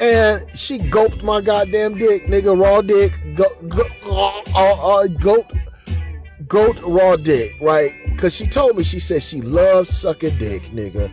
And 0.04 0.46
she 0.54 0.76
gulped 0.90 1.22
my 1.22 1.40
goddamn 1.40 1.94
dick, 1.94 2.26
nigga, 2.26 2.52
raw 2.60 2.82
dick, 2.82 3.10
go, 3.34 3.46
go, 3.68 3.82
uh, 4.04 4.42
uh, 4.54 4.96
uh, 4.96 5.06
goat, 5.06 5.50
goat 6.46 6.78
raw 6.82 7.16
dick, 7.16 7.52
right? 7.58 7.90
Cause 8.18 8.34
she 8.34 8.46
told 8.46 8.76
me 8.76 8.84
she 8.84 9.00
said 9.00 9.22
she 9.22 9.40
loves 9.40 9.96
sucking 9.96 10.36
dick, 10.36 10.62
nigga. 10.64 11.10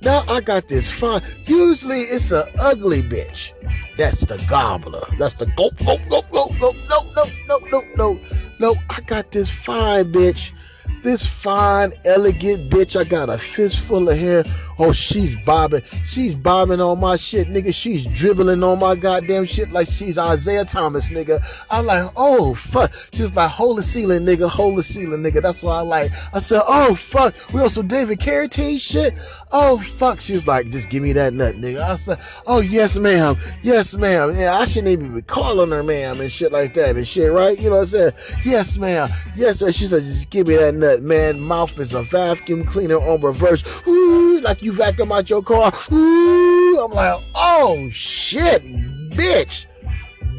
Now 0.00 0.24
I 0.26 0.40
got 0.40 0.68
this 0.68 0.90
fine. 0.90 1.20
Usually 1.44 2.00
it's 2.00 2.32
a 2.32 2.48
ugly 2.58 3.02
bitch. 3.02 3.52
That's 3.98 4.22
the 4.22 4.42
gobbler. 4.48 5.06
That's 5.18 5.34
the 5.34 5.44
go 5.44 5.68
go 5.84 5.98
go 6.08 6.22
go 6.32 6.46
go. 6.58 6.74
No 6.88 7.04
no 7.14 7.24
no 7.46 7.58
no 7.70 7.84
no 7.96 8.20
no. 8.58 8.74
I 8.88 9.02
got 9.02 9.32
this 9.32 9.50
fine 9.50 10.10
bitch. 10.10 10.52
This 11.02 11.24
fine, 11.26 11.92
elegant 12.04 12.70
bitch. 12.70 12.98
I 12.98 13.04
got 13.04 13.30
a 13.30 13.38
fistful 13.38 14.08
of 14.08 14.18
hair. 14.18 14.44
Oh, 14.78 14.92
she's 14.92 15.36
bobbing. 15.44 15.82
She's 16.06 16.34
bobbing 16.34 16.80
on 16.80 17.00
my 17.00 17.16
shit, 17.16 17.48
nigga. 17.48 17.74
She's 17.74 18.06
dribbling 18.06 18.62
on 18.62 18.80
my 18.80 18.94
goddamn 18.94 19.44
shit 19.44 19.70
like 19.72 19.86
she's 19.86 20.16
Isaiah 20.16 20.64
Thomas, 20.64 21.10
nigga. 21.10 21.42
I'm 21.70 21.84
like, 21.84 22.10
oh, 22.16 22.54
fuck. 22.54 22.90
She's 23.12 23.30
like, 23.34 23.50
hold 23.50 23.76
the 23.76 23.82
ceiling, 23.82 24.24
nigga. 24.24 24.48
Hold 24.48 24.78
the 24.78 24.82
ceiling, 24.82 25.22
nigga. 25.22 25.42
That's 25.42 25.62
what 25.62 25.72
I 25.72 25.80
like. 25.82 26.10
I 26.32 26.38
said, 26.38 26.62
oh, 26.66 26.94
fuck. 26.94 27.34
We 27.52 27.68
some 27.68 27.88
David 27.88 28.20
Carradine 28.20 28.80
shit? 28.80 29.12
Oh, 29.52 29.78
fuck. 29.78 30.18
She 30.18 30.32
was 30.32 30.46
like, 30.46 30.70
just 30.70 30.88
give 30.88 31.02
me 31.02 31.12
that 31.12 31.34
nut, 31.34 31.56
nigga. 31.56 31.80
I 31.80 31.96
said, 31.96 32.18
oh, 32.46 32.60
yes, 32.60 32.96
ma'am. 32.96 33.36
Yes, 33.62 33.94
ma'am. 33.94 34.34
Yeah, 34.34 34.56
I 34.58 34.64
shouldn't 34.64 34.88
even 34.88 35.14
be 35.14 35.20
calling 35.20 35.70
her 35.72 35.82
ma'am 35.82 36.22
and 36.22 36.32
shit 36.32 36.52
like 36.52 36.72
that 36.74 36.96
and 36.96 37.06
shit, 37.06 37.30
right? 37.30 37.58
You 37.58 37.68
know 37.68 37.76
what 37.76 37.82
I'm 37.82 37.86
saying? 37.86 38.12
Yes, 38.46 38.78
ma'am. 38.78 39.10
Yes, 39.36 39.60
ma'am. 39.60 39.72
She 39.72 39.86
said, 39.86 40.04
just 40.04 40.30
give 40.30 40.46
me 40.46 40.56
that 40.56 40.74
nut, 40.74 40.89
man. 40.98 41.40
Mouth 41.40 41.78
is 41.78 41.94
a 41.94 42.02
vacuum 42.02 42.64
cleaner 42.64 42.98
on 42.98 43.20
reverse. 43.20 43.86
Ooh, 43.86 44.40
like 44.40 44.62
you 44.62 44.72
vacuum 44.72 45.12
out 45.12 45.30
your 45.30 45.42
car. 45.42 45.72
Ooh, 45.92 46.80
I'm 46.80 46.90
like, 46.90 47.20
oh 47.34 47.88
shit, 47.90 48.64
bitch, 49.10 49.66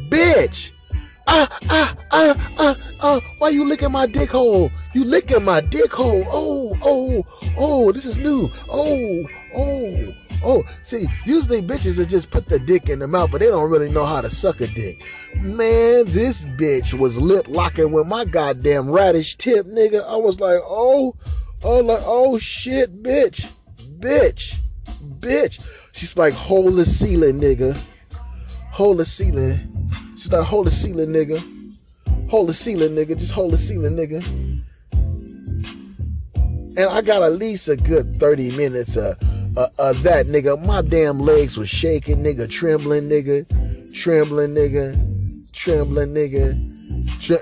bitch. 0.08 0.72
Ah, 1.26 1.48
ah, 1.70 1.96
ah, 2.10 2.52
ah, 2.58 2.76
ah. 3.00 3.20
Why 3.38 3.50
you 3.50 3.64
licking 3.64 3.92
my 3.92 4.06
dick 4.06 4.30
hole? 4.30 4.70
You 4.92 5.04
licking 5.04 5.44
my 5.44 5.60
dick 5.60 5.92
hole. 5.92 6.26
Oh, 6.28 6.76
oh, 6.82 7.24
oh, 7.56 7.92
this 7.92 8.04
is 8.04 8.18
new. 8.18 8.50
Oh, 8.68 9.24
oh, 9.54 10.14
oh. 10.44 10.62
See, 10.82 11.06
usually 11.24 11.62
bitches 11.62 11.98
will 11.98 12.04
just 12.04 12.30
put 12.30 12.46
the 12.46 12.58
dick 12.58 12.88
in 12.88 12.98
the 12.98 13.08
mouth, 13.08 13.30
but 13.30 13.38
they 13.38 13.46
don't 13.46 13.70
really 13.70 13.90
know 13.90 14.04
how 14.04 14.20
to 14.20 14.30
suck 14.30 14.60
a 14.60 14.66
dick. 14.66 15.02
Man, 15.36 16.04
this 16.06 16.44
bitch 16.44 16.94
was 16.94 17.16
lip 17.18 17.46
locking 17.48 17.92
with 17.92 18.06
my 18.06 18.24
goddamn 18.24 18.90
radish 18.90 19.36
tip, 19.36 19.66
nigga. 19.66 20.06
I 20.08 20.16
was 20.16 20.40
like, 20.40 20.60
oh, 20.62 21.14
oh, 21.62 21.80
like, 21.80 22.02
oh 22.04 22.38
shit, 22.38 23.02
bitch, 23.02 23.50
bitch, 23.98 24.56
bitch. 25.18 25.66
She's 25.92 26.16
like, 26.16 26.34
hold 26.34 26.76
the 26.76 26.86
ceiling, 26.86 27.40
nigga. 27.40 27.76
Hold 28.70 28.98
the 28.98 29.04
ceiling. 29.04 29.58
She's 30.16 30.32
like, 30.32 30.44
hold 30.44 30.66
the 30.66 30.70
ceiling, 30.70 31.10
nigga. 31.10 31.38
Hold 32.30 32.48
the 32.48 32.54
ceiling, 32.54 32.96
nigga. 32.96 33.18
Just 33.18 33.32
hold 33.32 33.52
the 33.52 33.58
ceiling, 33.58 33.96
nigga. 33.96 34.24
And 36.74 36.88
I 36.88 37.02
got 37.02 37.22
at 37.22 37.32
least 37.32 37.68
a 37.68 37.76
good 37.76 38.16
30 38.16 38.56
minutes 38.56 38.96
of, 38.96 39.18
of, 39.56 39.78
of 39.78 40.02
that, 40.02 40.26
nigga. 40.26 40.64
My 40.64 40.82
damn 40.82 41.18
legs 41.18 41.56
was 41.56 41.68
shaking, 41.68 42.18
nigga. 42.18 42.48
Trembling, 42.48 43.08
nigga. 43.08 43.46
Trembling, 43.92 44.50
nigga. 44.54 45.52
Trembling, 45.52 46.14
nigga. 46.14 46.72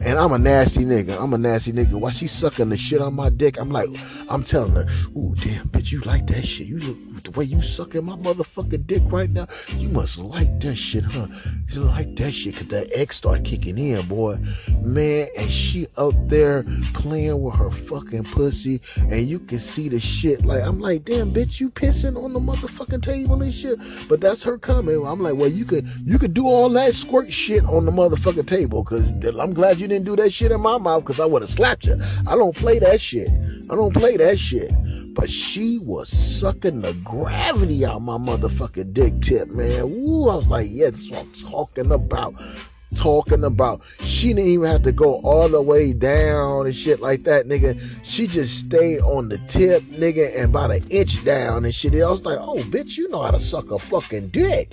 And 0.04 0.18
I'm 0.18 0.32
a 0.32 0.38
nasty 0.38 0.84
nigga. 0.84 1.20
I'm 1.20 1.32
a 1.32 1.38
nasty 1.38 1.72
nigga. 1.72 1.94
While 1.94 2.12
she 2.12 2.26
sucking 2.26 2.68
the 2.68 2.76
shit 2.76 3.00
on 3.00 3.14
my 3.14 3.30
dick, 3.30 3.58
I'm 3.58 3.70
like, 3.70 3.88
I'm 4.28 4.44
telling 4.44 4.72
her, 4.72 4.86
ooh, 5.16 5.34
damn, 5.36 5.68
bitch, 5.68 5.90
you 5.92 6.00
like 6.00 6.26
that 6.26 6.44
shit. 6.44 6.66
You 6.66 6.78
look 6.78 6.98
the 7.24 7.30
way 7.32 7.44
you 7.44 7.60
sucking 7.60 8.04
my 8.04 8.16
motherfucking 8.16 8.86
dick 8.86 9.02
right 9.06 9.30
now. 9.30 9.46
You 9.76 9.88
must 9.88 10.18
like 10.18 10.60
that 10.60 10.76
shit, 10.76 11.04
huh? 11.04 11.26
You 11.70 11.82
like 11.82 12.16
that 12.16 12.32
shit 12.32 12.54
because 12.54 12.68
that 12.68 12.90
X 12.94 13.16
start 13.16 13.44
kicking 13.44 13.78
in, 13.78 14.06
boy. 14.06 14.38
Man, 14.80 15.28
and 15.36 15.50
she 15.50 15.86
out 15.98 16.14
there 16.28 16.64
playing 16.94 17.42
with 17.42 17.54
her 17.56 17.70
fucking 17.70 18.24
pussy, 18.24 18.80
and 18.96 19.26
you 19.26 19.38
can 19.38 19.58
see 19.58 19.88
the 19.88 20.00
shit. 20.00 20.44
Like, 20.44 20.62
I'm 20.62 20.80
like, 20.80 21.04
damn, 21.04 21.32
bitch, 21.32 21.60
you 21.60 21.70
pissing 21.70 22.22
on 22.22 22.32
the 22.32 22.40
motherfucking 22.40 23.02
table 23.02 23.42
and 23.42 23.52
shit. 23.52 23.78
But 24.08 24.20
that's 24.20 24.42
her 24.42 24.58
coming. 24.58 25.04
I'm 25.06 25.20
like, 25.20 25.34
well, 25.36 25.48
you 25.50 25.64
could 25.64 25.86
you 26.04 26.18
could 26.18 26.34
do 26.34 26.46
all 26.46 26.68
that 26.70 26.94
squirt 26.94 27.32
shit 27.32 27.64
on 27.64 27.86
the 27.86 27.92
motherfucking 27.92 28.46
table, 28.46 28.84
cause 28.84 29.04
I'm 29.38 29.52
glad 29.52 29.78
you 29.78 29.88
didn't 29.88 30.04
do 30.06 30.16
that 30.16 30.32
shit 30.32 30.52
in 30.52 30.60
my 30.60 30.78
mouth, 30.78 31.04
cause 31.04 31.20
I 31.20 31.26
would 31.26 31.42
have 31.42 31.50
slapped 31.50 31.84
you. 31.86 31.98
I 32.26 32.36
don't 32.36 32.56
play 32.56 32.78
that 32.78 33.00
shit. 33.00 33.28
I 33.70 33.74
don't 33.76 33.94
play 33.94 34.16
that 34.16 34.38
shit. 34.38 34.72
But 35.14 35.28
she 35.28 35.78
was 35.78 36.08
sucking 36.08 36.80
the 36.80 36.92
gravity 37.10 37.84
out 37.84 38.00
my 38.02 38.16
motherfucking 38.16 38.94
dick 38.94 39.20
tip, 39.20 39.50
man. 39.50 39.90
Woo, 39.90 40.28
I 40.28 40.36
was 40.36 40.46
like, 40.46 40.68
yeah, 40.70 40.90
that's 40.90 41.10
what 41.10 41.22
I'm 41.22 41.32
talking 41.32 41.90
about. 41.90 42.40
Talking 42.94 43.42
about. 43.42 43.84
She 44.00 44.28
didn't 44.28 44.50
even 44.50 44.70
have 44.70 44.82
to 44.84 44.92
go 44.92 45.14
all 45.20 45.48
the 45.48 45.60
way 45.60 45.92
down 45.92 46.66
and 46.66 46.74
shit 46.74 47.00
like 47.00 47.22
that, 47.22 47.46
nigga. 47.46 47.76
She 48.04 48.28
just 48.28 48.60
stayed 48.60 49.00
on 49.00 49.28
the 49.28 49.38
tip, 49.48 49.82
nigga, 49.84 50.36
and 50.36 50.46
about 50.46 50.70
an 50.70 50.84
inch 50.88 51.24
down 51.24 51.64
and 51.64 51.74
shit. 51.74 51.94
I 51.94 52.08
was 52.08 52.24
like, 52.24 52.38
oh, 52.40 52.58
bitch, 52.58 52.96
you 52.96 53.08
know 53.08 53.22
how 53.22 53.32
to 53.32 53.40
suck 53.40 53.72
a 53.72 53.78
fucking 53.78 54.28
dick. 54.28 54.70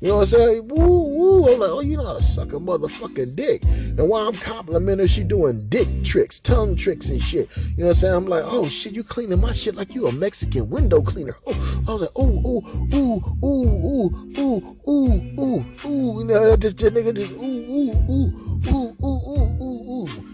You 0.00 0.08
know 0.08 0.16
what 0.16 0.22
I'm 0.22 0.26
saying? 0.28 0.68
Woo, 0.68 1.16
woo. 1.16 1.52
I'm 1.52 1.60
like, 1.60 1.70
oh, 1.70 1.80
you 1.80 1.96
know 1.96 2.06
how 2.06 2.14
to 2.14 2.22
suck 2.22 2.52
a 2.52 2.56
motherfucking 2.56 3.36
dick. 3.36 3.62
And 3.64 4.08
while 4.08 4.28
I'm 4.28 4.34
complimenting 4.34 5.04
her, 5.04 5.08
she 5.08 5.24
doing 5.24 5.64
dick 5.68 5.88
tricks, 6.04 6.40
tongue 6.40 6.76
tricks 6.76 7.08
and 7.08 7.20
shit. 7.20 7.48
You 7.56 7.62
know 7.78 7.86
what 7.86 7.90
I'm 7.90 7.94
saying? 7.96 8.14
I'm 8.14 8.26
like, 8.26 8.44
oh 8.46 8.68
shit, 8.68 8.92
you 8.92 9.04
cleaning 9.04 9.40
my 9.40 9.52
shit 9.52 9.74
like 9.74 9.94
you 9.94 10.06
a 10.06 10.12
Mexican 10.12 10.70
window 10.70 11.02
cleaner. 11.02 11.36
Oh, 11.46 11.84
I 11.88 11.92
was 11.92 12.00
like, 12.02 12.10
oh, 12.16 12.28
ooh, 12.28 12.62
ooh, 12.94 13.22
ooh, 13.44 13.66
ooh, 13.84 14.10
ooh, 14.38 14.78
ooh, 14.88 15.20
ooh, 15.38 15.62
ooh. 15.86 16.18
You 16.18 16.24
know, 16.24 16.56
just, 16.56 16.76
just 16.76 16.94
nigga 16.94 17.14
just 17.14 17.32
ooh, 17.32 17.42
ooh, 17.42 17.92
ooh, 18.10 18.28
ooh, 18.68 18.96
ooh, 19.02 19.58
ooh. 19.58 19.61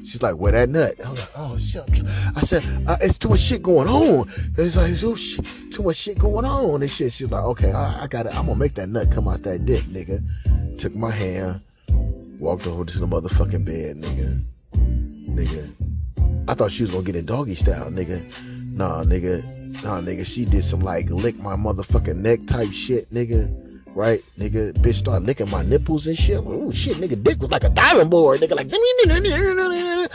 She's 0.09 0.23
like, 0.23 0.37
where 0.37 0.53
that 0.53 0.71
nut? 0.71 0.95
I 1.05 1.11
was 1.11 1.21
like, 1.21 1.31
oh 1.37 1.59
shit. 1.59 1.83
I 2.35 2.41
said, 2.41 2.65
uh, 2.87 2.97
it's 3.03 3.19
too 3.19 3.29
much 3.29 3.41
shit 3.41 3.63
going 3.63 3.89
on. 3.89 4.27
It's 4.57 4.75
like, 4.75 4.91
oh 5.05 5.15
shit, 5.15 5.45
too 5.71 5.83
much 5.83 5.97
shit 5.97 6.19
going 6.19 6.47
on 6.47 6.81
and 6.81 6.91
shit. 6.91 7.13
She's 7.13 7.31
like, 7.31 7.45
okay, 7.45 7.73
I, 7.73 8.05
I 8.05 8.07
got 8.07 8.25
it. 8.25 8.35
I'm 8.35 8.47
gonna 8.47 8.59
make 8.59 8.73
that 8.77 8.89
nut 8.89 9.13
come 9.13 9.29
out 9.29 9.41
that 9.41 9.67
dick, 9.67 9.83
nigga. 9.83 10.25
Took 10.79 10.95
my 10.95 11.11
hand, 11.11 11.61
walked 12.41 12.67
over 12.67 12.87
to 12.87 12.99
the 12.99 13.07
motherfucking 13.07 13.67
bed, 13.67 13.97
nigga. 13.99 14.43
Nigga. 15.29 16.49
I 16.49 16.55
thought 16.55 16.73
she 16.73 16.85
was 16.85 16.91
gonna 16.91 17.05
get 17.05 17.17
in 17.17 17.27
doggy 17.27 17.55
style, 17.55 17.91
nigga. 17.91 18.19
Nah, 18.73 19.05
nigga. 19.05 19.45
Nah, 19.85 20.01
nigga. 20.01 20.25
She 20.25 20.47
did 20.47 20.65
some 20.65 20.81
like 20.81 21.11
lick 21.11 21.37
my 21.39 21.55
motherfucking 21.55 22.17
neck 22.17 22.47
type 22.47 22.73
shit, 22.73 23.13
nigga. 23.13 23.68
Right, 23.95 24.23
nigga. 24.39 24.73
Bitch 24.75 24.95
started 24.95 25.27
licking 25.27 25.51
my 25.51 25.63
nipples 25.65 26.07
and 26.07 26.17
shit. 26.17 26.39
Ooh, 26.39 26.71
shit, 26.73 26.97
nigga. 26.99 27.21
Dick 27.23 27.41
was 27.41 27.51
like 27.51 27.65
a 27.65 27.69
diamond 27.69 28.11
board, 28.11 28.41
nigga. 28.41 28.55
Like, 28.55 28.69
nigga. 28.69 30.09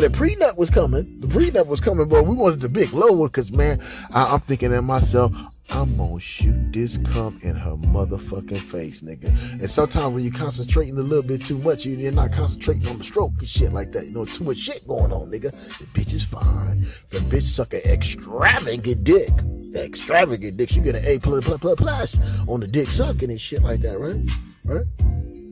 The 0.00 0.08
prenup 0.08 0.56
was 0.56 0.70
coming. 0.70 1.04
The 1.20 1.26
prenup 1.26 1.66
was 1.66 1.80
coming, 1.80 2.08
bro. 2.08 2.22
We 2.22 2.34
wanted 2.34 2.60
the 2.60 2.68
big 2.68 2.92
load, 2.92 3.32
cause 3.32 3.50
man, 3.50 3.80
I, 4.12 4.32
I'm 4.34 4.40
thinking 4.40 4.70
to 4.70 4.82
myself, 4.82 5.34
I'm 5.70 5.96
gonna 5.96 6.20
shoot 6.20 6.72
this 6.72 6.98
cum 6.98 7.40
in 7.42 7.56
her 7.56 7.72
motherfucking 7.72 8.60
face, 8.60 9.00
nigga. 9.00 9.28
And 9.60 9.68
sometimes 9.70 10.14
when 10.14 10.22
you're 10.24 10.32
concentrating 10.32 10.96
a 10.96 11.00
little 11.00 11.26
bit 11.26 11.44
too 11.44 11.58
much, 11.58 11.84
you- 11.84 11.96
you're 11.96 12.12
not 12.12 12.32
concentrating 12.32 12.86
on 12.88 12.98
the 12.98 13.04
stroke 13.04 13.32
and 13.38 13.48
shit 13.48 13.72
like 13.72 13.90
that. 13.92 14.06
You 14.06 14.12
know, 14.12 14.24
too 14.26 14.44
much 14.44 14.58
shit 14.58 14.86
going 14.86 15.12
on, 15.12 15.30
nigga. 15.30 15.50
The 15.78 15.84
bitch 15.86 16.12
is 16.14 16.22
fine. 16.22 16.76
The 17.10 17.18
bitch 17.18 17.42
suck 17.42 17.74
an 17.74 17.80
extravagant 17.80 19.02
dick. 19.02 19.30
Extravagant 19.74 20.56
dick. 20.56 20.74
You 20.74 20.82
get 20.82 20.94
an 20.94 21.04
A 21.04 21.18
plus 21.18 21.44
plus 21.44 21.58
plus 21.60 21.76
plus 21.76 22.16
on 22.48 22.60
the 22.60 22.66
dick 22.66 22.88
sucking 22.88 23.30
and 23.30 23.40
shit 23.40 23.62
like 23.62 23.80
that, 23.82 23.98
right? 23.98 24.18
Right? 24.64 24.86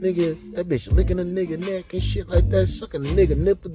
Nigga, 0.01 0.55
that 0.55 0.69
bitch 0.69 0.93
licking 0.93 1.19
a 1.19 1.23
nigga 1.23 1.59
neck 1.59 1.93
and 1.95 2.03
shit 2.03 2.29
like 2.29 2.49
that, 2.51 2.67
sucking 2.67 3.05
a 3.07 3.09
nigga 3.09 3.37
nipple. 3.37 3.71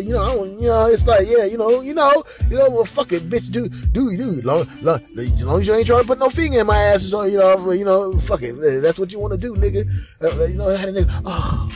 You 0.00 0.12
know, 0.14 0.22
I 0.22 0.34
don't, 0.34 0.60
you 0.60 0.68
know, 0.68 0.86
it's 0.86 1.04
like, 1.04 1.26
yeah, 1.28 1.44
you 1.44 1.56
know, 1.56 1.80
you 1.80 1.94
know, 1.94 2.22
you 2.48 2.58
know, 2.58 2.70
well, 2.70 2.84
fuck 2.84 3.10
it, 3.12 3.28
bitch, 3.28 3.50
do, 3.50 3.68
do, 3.68 4.16
do. 4.16 4.40
Long, 4.42 4.68
long, 4.82 5.00
as 5.18 5.42
long 5.42 5.60
as 5.60 5.66
you 5.66 5.74
ain't 5.74 5.86
trying 5.86 6.02
to 6.02 6.06
put 6.06 6.18
no 6.18 6.28
finger 6.28 6.60
in 6.60 6.66
my 6.66 6.76
ass, 6.76 7.02
so 7.02 7.22
you 7.22 7.38
know, 7.38 7.70
you 7.72 7.84
know, 7.84 8.16
fuck 8.18 8.42
it, 8.42 8.54
eh, 8.62 8.80
that's 8.80 8.98
what 8.98 9.12
you 9.12 9.18
want 9.18 9.32
to 9.32 9.38
do, 9.38 9.54
nigga. 9.54 9.90
Uh, 10.20 10.42
uh, 10.42 10.44
you 10.44 10.54
know, 10.54 10.68
I 10.68 10.76
had 10.76 10.90
a 10.90 10.92
nigga, 10.92 11.22
oh, 11.24 11.68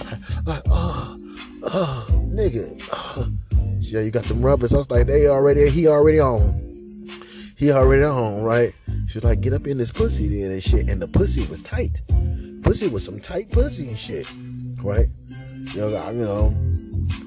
like, 0.45 0.63
oh, 0.71 1.17
oh, 1.63 2.07
nigga. 2.27 2.89
Oh. 2.93 3.29
Yeah, 3.81 4.01
you 4.01 4.11
got 4.11 4.25
them 4.25 4.45
rubbers. 4.45 4.75
I 4.75 4.79
was 4.79 4.91
like, 4.91 5.07
they 5.07 5.29
already, 5.29 5.71
he 5.71 5.87
already 5.87 6.19
on. 6.19 6.61
He 7.57 7.73
already 7.73 8.03
home, 8.03 8.43
right? 8.43 8.75
She 9.09 9.17
was 9.17 9.25
like, 9.25 9.41
get 9.41 9.55
up 9.55 9.67
in 9.67 9.79
this 9.79 9.91
pussy 9.91 10.29
then 10.29 10.53
and 10.53 10.63
shit. 10.63 10.91
And 10.91 11.01
the 11.01 11.09
pussy 11.09 11.47
was 11.47 11.63
tight. 11.63 12.03
Pussy 12.63 12.87
was 12.89 13.03
some 13.03 13.19
tight 13.19 13.51
pussy 13.51 13.89
and 13.89 13.99
shit, 13.99 14.27
right? 14.83 15.09
You 15.77 15.83
know, 15.83 15.97
I- 15.97 16.11
you 16.13 16.25
know, 16.25 16.55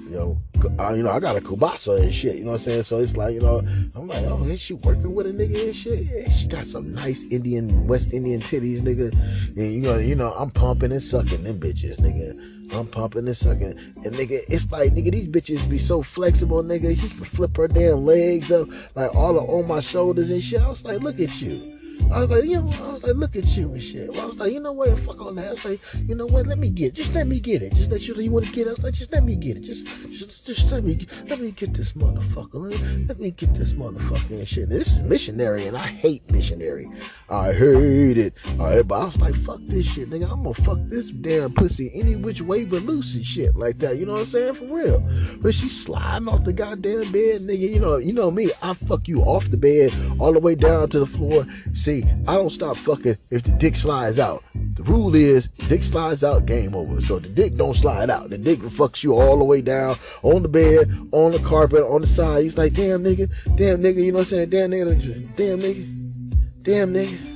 You 0.10 0.16
know, 0.16 0.38
I, 0.80 0.96
you 0.96 1.04
know, 1.04 1.12
I 1.12 1.20
got 1.20 1.38
a 1.38 1.40
Kubasa 1.40 2.02
and 2.02 2.12
shit. 2.12 2.38
You 2.38 2.44
know 2.44 2.54
what 2.54 2.62
I'm 2.62 2.64
saying? 2.64 2.82
So 2.84 2.98
it's 2.98 3.16
like, 3.16 3.36
you 3.36 3.42
know, 3.42 3.60
I'm 3.96 4.08
like, 4.08 4.24
oh, 4.26 4.44
is 4.46 4.60
she 4.60 4.74
working 4.74 5.14
with 5.14 5.28
a 5.28 5.30
nigga 5.30 5.66
and 5.66 5.76
shit? 5.76 6.00
Yeah, 6.00 6.28
she 6.32 6.48
got 6.48 6.66
some 6.66 6.96
nice 6.96 7.26
Indian, 7.30 7.86
West 7.86 8.12
Indian 8.12 8.42
titties, 8.42 8.80
nigga. 8.82 9.14
And 9.56 9.72
you 9.72 9.82
know, 9.82 10.00
you 10.00 10.16
know, 10.16 10.34
I'm 10.34 10.50
pumping 10.50 10.92
and 10.92 11.02
sucking 11.02 11.44
them 11.44 11.60
bitches, 11.60 11.98
nigga. 12.00 12.34
I'm 12.76 12.88
pumping 12.88 13.28
and 13.28 13.38
sucking. 13.38 13.78
And 14.04 14.16
nigga, 14.16 14.42
it's 14.50 14.72
like, 14.72 14.94
nigga, 14.94 15.12
these 15.12 15.28
bitches 15.28 15.70
be 15.70 15.78
so 15.78 16.02
flexible, 16.02 16.64
nigga. 16.64 16.90
You 17.00 17.08
can 17.10 17.26
flip 17.26 17.56
her 17.58 17.68
damn 17.68 18.04
legs 18.04 18.52
up, 18.52 18.68
like 18.96 19.14
all 19.16 19.38
on 19.38 19.68
my 19.68 19.80
shoulders 19.80 20.32
and 20.32 20.42
shit. 20.42 20.60
I 20.60 20.70
was 20.70 20.84
like, 20.84 21.02
look 21.02 21.20
at 21.20 21.40
you. 21.40 21.79
I 22.12 22.22
was 22.22 22.30
like, 22.30 22.46
you 22.46 22.62
know, 22.62 22.72
I 22.84 22.94
was 22.94 23.04
like, 23.04 23.16
look 23.16 23.36
at 23.36 23.46
you 23.56 23.72
and 23.72 23.82
shit. 23.82 24.10
I 24.18 24.26
was 24.26 24.36
like, 24.38 24.52
you 24.52 24.60
know 24.60 24.74
what? 24.74 24.98
Fuck 25.00 25.22
all 25.22 25.34
that. 25.34 25.48
I 25.48 25.52
was 25.52 25.66
like, 25.66 25.82
you 26.08 26.16
know 26.16 26.26
what? 26.26 26.48
Let 26.48 26.58
me 26.58 26.70
get 26.70 26.88
it. 26.88 26.94
Just 26.96 27.14
let 27.14 27.28
me 27.28 27.40
get 27.40 27.62
it. 27.62 27.74
Just 27.74 27.92
let 27.92 28.08
you. 28.08 28.16
Know 28.16 28.22
you 28.22 28.32
want 28.32 28.46
to 28.46 28.52
get 28.52 28.68
it? 28.68 28.72
I 28.72 28.74
was 28.74 28.84
like, 28.84 28.94
just 28.94 29.12
let 29.12 29.24
me 29.24 29.36
get 29.36 29.58
it. 29.58 29.62
Just, 29.62 29.86
just, 30.12 30.46
just 30.46 30.72
let 30.72 30.84
me, 30.84 31.06
let 31.28 31.40
me 31.40 31.52
get 31.52 31.74
this 31.74 31.92
motherfucker. 31.92 32.56
Let 32.56 32.82
me, 32.82 33.06
let 33.06 33.20
me 33.20 33.32
get 33.32 33.54
this 33.54 33.74
motherfucker 33.74 34.32
and 34.32 34.48
shit. 34.48 34.70
This 34.70 34.88
is 34.98 35.04
missionary, 35.04 35.68
and 35.68 35.78
I 35.78 35.88
hate 35.88 36.30
missionary. 36.32 36.88
I 37.30 37.54
hate 37.54 38.18
it. 38.18 38.34
All 38.60 38.66
right, 38.66 38.88
but 38.88 38.96
I 38.96 39.06
was 39.06 39.22
like, 39.22 39.36
fuck 39.36 39.60
this 39.62 39.86
shit, 39.86 40.10
nigga. 40.10 40.32
I'm 40.32 40.44
gonna 40.44 40.54
fuck 40.56 40.80
this 40.84 41.12
damn 41.12 41.54
pussy 41.54 41.92
any 41.94 42.16
which 42.16 42.42
way 42.42 42.66
but 42.66 42.82
loose 42.84 43.16
and 43.16 43.26
shit 43.26 43.56
like 43.56 43.78
that. 43.80 43.98
You 43.98 44.08
know 44.08 44.14
what 44.14 44.22
I'm 44.22 44.28
saying? 44.28 44.56
For 44.56 44.66
real. 44.66 45.10
But 45.42 45.54
she's 45.54 45.84
sliding 45.84 46.28
off 46.28 46.44
the 46.44 46.54
goddamn 46.54 47.12
bed, 47.12 47.42
nigga. 47.42 47.70
You 47.70 47.80
know, 47.80 47.98
you 47.98 48.14
know 48.14 48.32
me. 48.32 48.50
I 48.62 48.74
fuck 48.74 49.08
you 49.08 49.22
off 49.22 49.50
the 49.50 49.58
bed 49.58 49.94
all 50.20 50.34
the 50.34 50.40
way 50.40 50.56
down 50.56 50.90
to 50.90 51.00
the 51.00 51.06
floor. 51.06 51.46
See, 51.74 51.99
I 52.28 52.36
don't 52.36 52.50
stop 52.50 52.76
fucking 52.76 53.18
if 53.32 53.44
the 53.44 53.52
dick 53.52 53.76
slides 53.76 54.20
out. 54.20 54.44
The 54.54 54.84
rule 54.84 55.16
is, 55.16 55.48
dick 55.68 55.84
slides 55.84 56.24
out, 56.24 56.46
game 56.46 56.76
over. 56.76 57.02
So 57.02 57.20
the 57.20 57.30
dick 57.30 57.56
don't 57.56 57.76
slide 57.76 58.10
out. 58.10 58.30
The 58.30 58.38
dick 58.38 58.60
fucks 58.60 59.04
you 59.04 59.14
all 59.14 59.38
the 59.38 59.44
way 59.44 59.62
down 59.62 59.98
on 60.24 60.42
the 60.42 60.50
bed, 60.50 60.90
on 61.12 61.32
the 61.32 61.40
carpet, 61.40 61.84
on 61.84 62.02
the 62.02 62.08
side. 62.08 62.44
He's 62.44 62.58
like, 62.58 62.74
damn 62.74 63.04
nigga, 63.04 63.30
damn 63.56 63.82
nigga. 63.82 64.04
You 64.04 64.12
know 64.12 64.20
what 64.20 64.32
I'm 64.32 64.50
saying? 64.50 64.50
Damn 64.50 64.72
nigga, 64.72 65.36
damn 65.36 65.60
nigga, 65.60 66.64
damn 66.64 66.94
nigga 66.94 67.29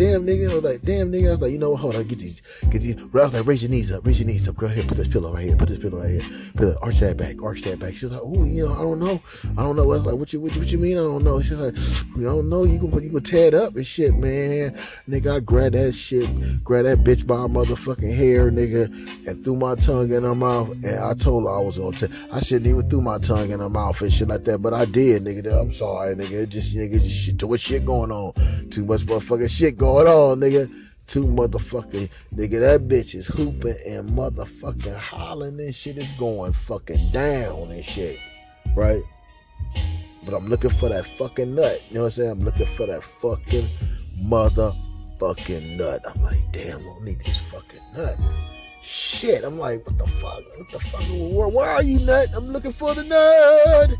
damn 0.00 0.26
nigga. 0.26 0.50
I 0.50 0.54
was 0.54 0.64
like, 0.64 0.82
damn 0.82 1.12
nigga. 1.12 1.28
I 1.28 1.30
was 1.32 1.40
like, 1.40 1.52
you 1.52 1.58
know 1.58 1.70
what? 1.70 1.80
Hold 1.80 1.96
on, 1.96 2.04
get 2.04 2.18
these, 2.18 2.40
get 2.70 2.80
these. 2.80 3.02
I 3.02 3.06
was 3.12 3.34
like, 3.34 3.46
raise 3.46 3.62
your 3.62 3.70
knees 3.70 3.92
up, 3.92 4.06
raise 4.06 4.18
your 4.18 4.26
knees 4.26 4.48
up. 4.48 4.56
Go 4.56 4.66
ahead, 4.66 4.88
put 4.88 4.96
this 4.96 5.08
pillow 5.08 5.34
right 5.34 5.44
here, 5.44 5.56
put 5.56 5.68
this 5.68 5.78
pillow 5.78 5.98
right 5.98 6.10
here. 6.10 6.22
It, 6.54 6.76
arch 6.80 7.00
that 7.00 7.18
back, 7.18 7.42
arch 7.42 7.60
that 7.62 7.78
back. 7.78 7.94
She 7.94 8.06
was 8.06 8.12
like, 8.12 8.22
oh, 8.24 8.44
you 8.44 8.66
know, 8.66 8.72
I 8.72 8.82
don't 8.82 8.98
know, 8.98 9.20
I 9.58 9.62
don't 9.62 9.76
know. 9.76 9.82
I 9.82 9.86
was 9.86 10.06
like, 10.06 10.14
what 10.16 10.32
you, 10.32 10.40
what, 10.40 10.56
what 10.56 10.72
you 10.72 10.78
mean? 10.78 10.96
I 10.96 11.02
don't 11.02 11.22
know. 11.22 11.42
She's 11.42 11.60
like, 11.60 11.76
you 12.16 12.24
don't 12.24 12.48
know. 12.48 12.64
You 12.64 12.78
gonna, 12.78 13.02
you 13.02 13.10
gonna 13.10 13.20
tear 13.20 13.48
it 13.48 13.54
up 13.54 13.76
and 13.76 13.86
shit, 13.86 14.14
man. 14.14 14.72
Nigga, 15.08 15.36
I 15.36 15.40
grabbed 15.40 15.74
that 15.74 15.92
shit, 15.92 16.64
grabbed 16.64 16.88
that 16.88 17.04
bitch 17.04 17.26
by 17.26 17.36
her 17.36 17.48
motherfucking 17.48 18.14
hair, 18.14 18.50
nigga, 18.50 18.86
and 19.26 19.44
threw 19.44 19.56
my 19.56 19.74
tongue 19.74 20.12
in 20.12 20.22
her 20.22 20.34
mouth. 20.34 20.70
And 20.82 20.98
I 20.98 21.12
told 21.12 21.44
her 21.44 21.50
I 21.50 21.60
was. 21.60 21.76
T- 22.00 22.08
I 22.32 22.40
shouldn't 22.40 22.66
even 22.66 22.88
threw 22.88 23.00
my 23.00 23.18
tongue 23.18 23.50
in 23.50 23.60
her 23.60 23.68
mouth 23.68 24.00
and 24.00 24.12
shit 24.12 24.28
like 24.28 24.44
that, 24.44 24.62
but 24.62 24.72
I 24.72 24.86
did, 24.86 25.24
nigga. 25.24 25.60
I'm 25.60 25.72
sorry, 25.72 26.14
nigga. 26.14 26.42
It 26.42 26.48
just, 26.48 26.74
nigga, 26.74 27.02
just 27.02 27.14
shit, 27.14 27.38
too 27.38 27.48
much 27.48 27.60
shit 27.60 27.84
going 27.84 28.10
on. 28.10 28.32
Too 28.70 28.84
much 28.84 29.02
motherfucking 29.02 29.50
shit 29.50 29.76
going 29.76 29.89
on, 29.98 30.40
nigga. 30.40 30.70
Two 31.06 31.26
motherfucking 31.26 32.08
nigga, 32.34 32.60
that 32.60 32.86
bitch 32.86 33.16
is 33.16 33.26
hooping 33.26 33.74
and 33.84 34.10
motherfucking 34.10 34.96
hollering 34.96 35.58
and 35.58 35.74
shit 35.74 35.96
is 35.96 36.12
going 36.12 36.52
fucking 36.52 37.10
down 37.12 37.72
and 37.72 37.84
shit. 37.84 38.16
Right? 38.76 39.02
But 40.24 40.34
I'm 40.34 40.46
looking 40.46 40.70
for 40.70 40.88
that 40.88 41.04
fucking 41.04 41.56
nut. 41.56 41.82
You 41.88 41.96
know 41.96 42.00
what 42.02 42.06
I'm 42.06 42.12
saying? 42.12 42.30
I'm 42.30 42.44
looking 42.44 42.66
for 42.66 42.86
that 42.86 43.02
fucking 43.02 43.68
motherfucking 44.26 45.76
nut. 45.76 46.00
I'm 46.06 46.22
like, 46.22 46.38
damn, 46.52 46.78
I 46.78 46.82
don't 46.82 47.04
need 47.04 47.18
this 47.18 47.38
fucking 47.50 47.80
nut. 47.96 48.16
Shit, 48.82 49.42
I'm 49.42 49.58
like, 49.58 49.84
what 49.86 49.98
the 49.98 50.06
fuck? 50.06 50.44
What 50.58 50.70
the 50.70 50.78
fuck? 50.78 51.02
Where, 51.10 51.48
where 51.48 51.70
are 51.70 51.82
you, 51.82 51.98
nut? 52.06 52.28
I'm 52.36 52.46
looking 52.46 52.72
for 52.72 52.94
the 52.94 53.02
nut. 53.02 53.90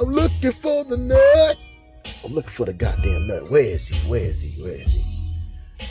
I'm 0.00 0.12
looking 0.12 0.52
for 0.52 0.84
the 0.84 0.98
nut. 0.98 1.56
I'm 2.24 2.34
looking 2.34 2.50
for 2.50 2.66
the 2.66 2.74
goddamn 2.74 3.26
nut. 3.26 3.50
Where 3.50 3.62
is 3.62 3.88
he? 3.88 3.96
Where 4.08 4.20
is 4.20 4.42
he? 4.42 4.62
Where 4.62 4.74
is 4.74 4.92
he? 4.92 5.11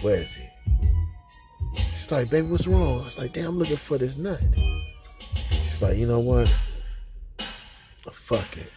Where 0.02 0.16
is 0.16 0.34
he? 0.34 0.46
She's 1.92 2.12
like, 2.12 2.30
baby, 2.30 2.48
what's 2.48 2.68
wrong? 2.68 3.02
I 3.02 3.04
was 3.04 3.18
like, 3.18 3.34
damn, 3.34 3.48
I'm 3.48 3.60
looking 3.60 3.78
for 3.78 3.98
this 3.98 4.18
nut. 4.18 4.42
She's 5.50 5.82
like, 5.82 5.98
you 5.98 6.08
know 6.08 6.20
what? 6.20 6.52
Oh, 7.40 8.12
fuck 8.14 8.58
it. 8.58 8.72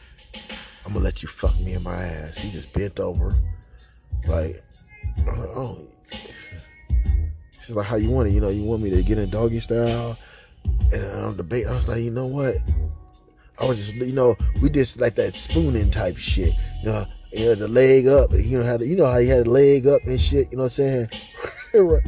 I'm 0.86 0.92
gonna 0.92 1.04
let 1.04 1.22
you 1.22 1.28
fuck 1.28 1.58
me 1.60 1.72
in 1.74 1.82
my 1.82 1.94
ass. 1.94 2.38
He 2.38 2.50
just 2.50 2.72
bent 2.72 3.00
over. 3.00 3.32
Like, 4.28 4.62
uh, 5.26 5.30
oh. 5.30 5.78
She's 7.52 7.74
like, 7.74 7.86
how 7.86 7.96
you 7.96 8.10
want 8.10 8.28
it? 8.28 8.32
You 8.32 8.40
know, 8.40 8.50
you 8.50 8.64
want 8.64 8.82
me 8.82 8.90
to 8.90 9.02
get 9.02 9.18
in 9.18 9.30
doggy 9.30 9.60
style? 9.60 10.18
And 10.92 11.02
I'm 11.02 11.36
debating. 11.36 11.68
I 11.68 11.72
was 11.72 11.88
like, 11.88 12.02
you 12.02 12.10
know 12.10 12.26
what? 12.26 12.56
I 13.58 13.66
was 13.66 13.78
just, 13.78 13.94
you 13.94 14.12
know, 14.12 14.36
we 14.60 14.68
just 14.68 14.98
like 15.00 15.14
that 15.14 15.34
spooning 15.34 15.90
type 15.90 16.16
shit. 16.16 16.52
You 16.82 16.90
know, 16.90 17.06
you 17.34 17.46
know, 17.46 17.54
the 17.54 17.68
leg 17.68 18.06
up. 18.06 18.32
You 18.32 18.58
know 18.58 18.64
how 18.64 18.76
the, 18.76 18.86
you 18.86 18.96
know 18.96 19.10
how 19.10 19.18
he 19.18 19.26
had 19.26 19.46
the 19.46 19.50
leg 19.50 19.86
up 19.86 20.02
and 20.04 20.20
shit. 20.20 20.50
You 20.50 20.58
know 20.58 20.64
what 20.64 20.78
I'm 20.78 21.08
saying? 21.08 21.08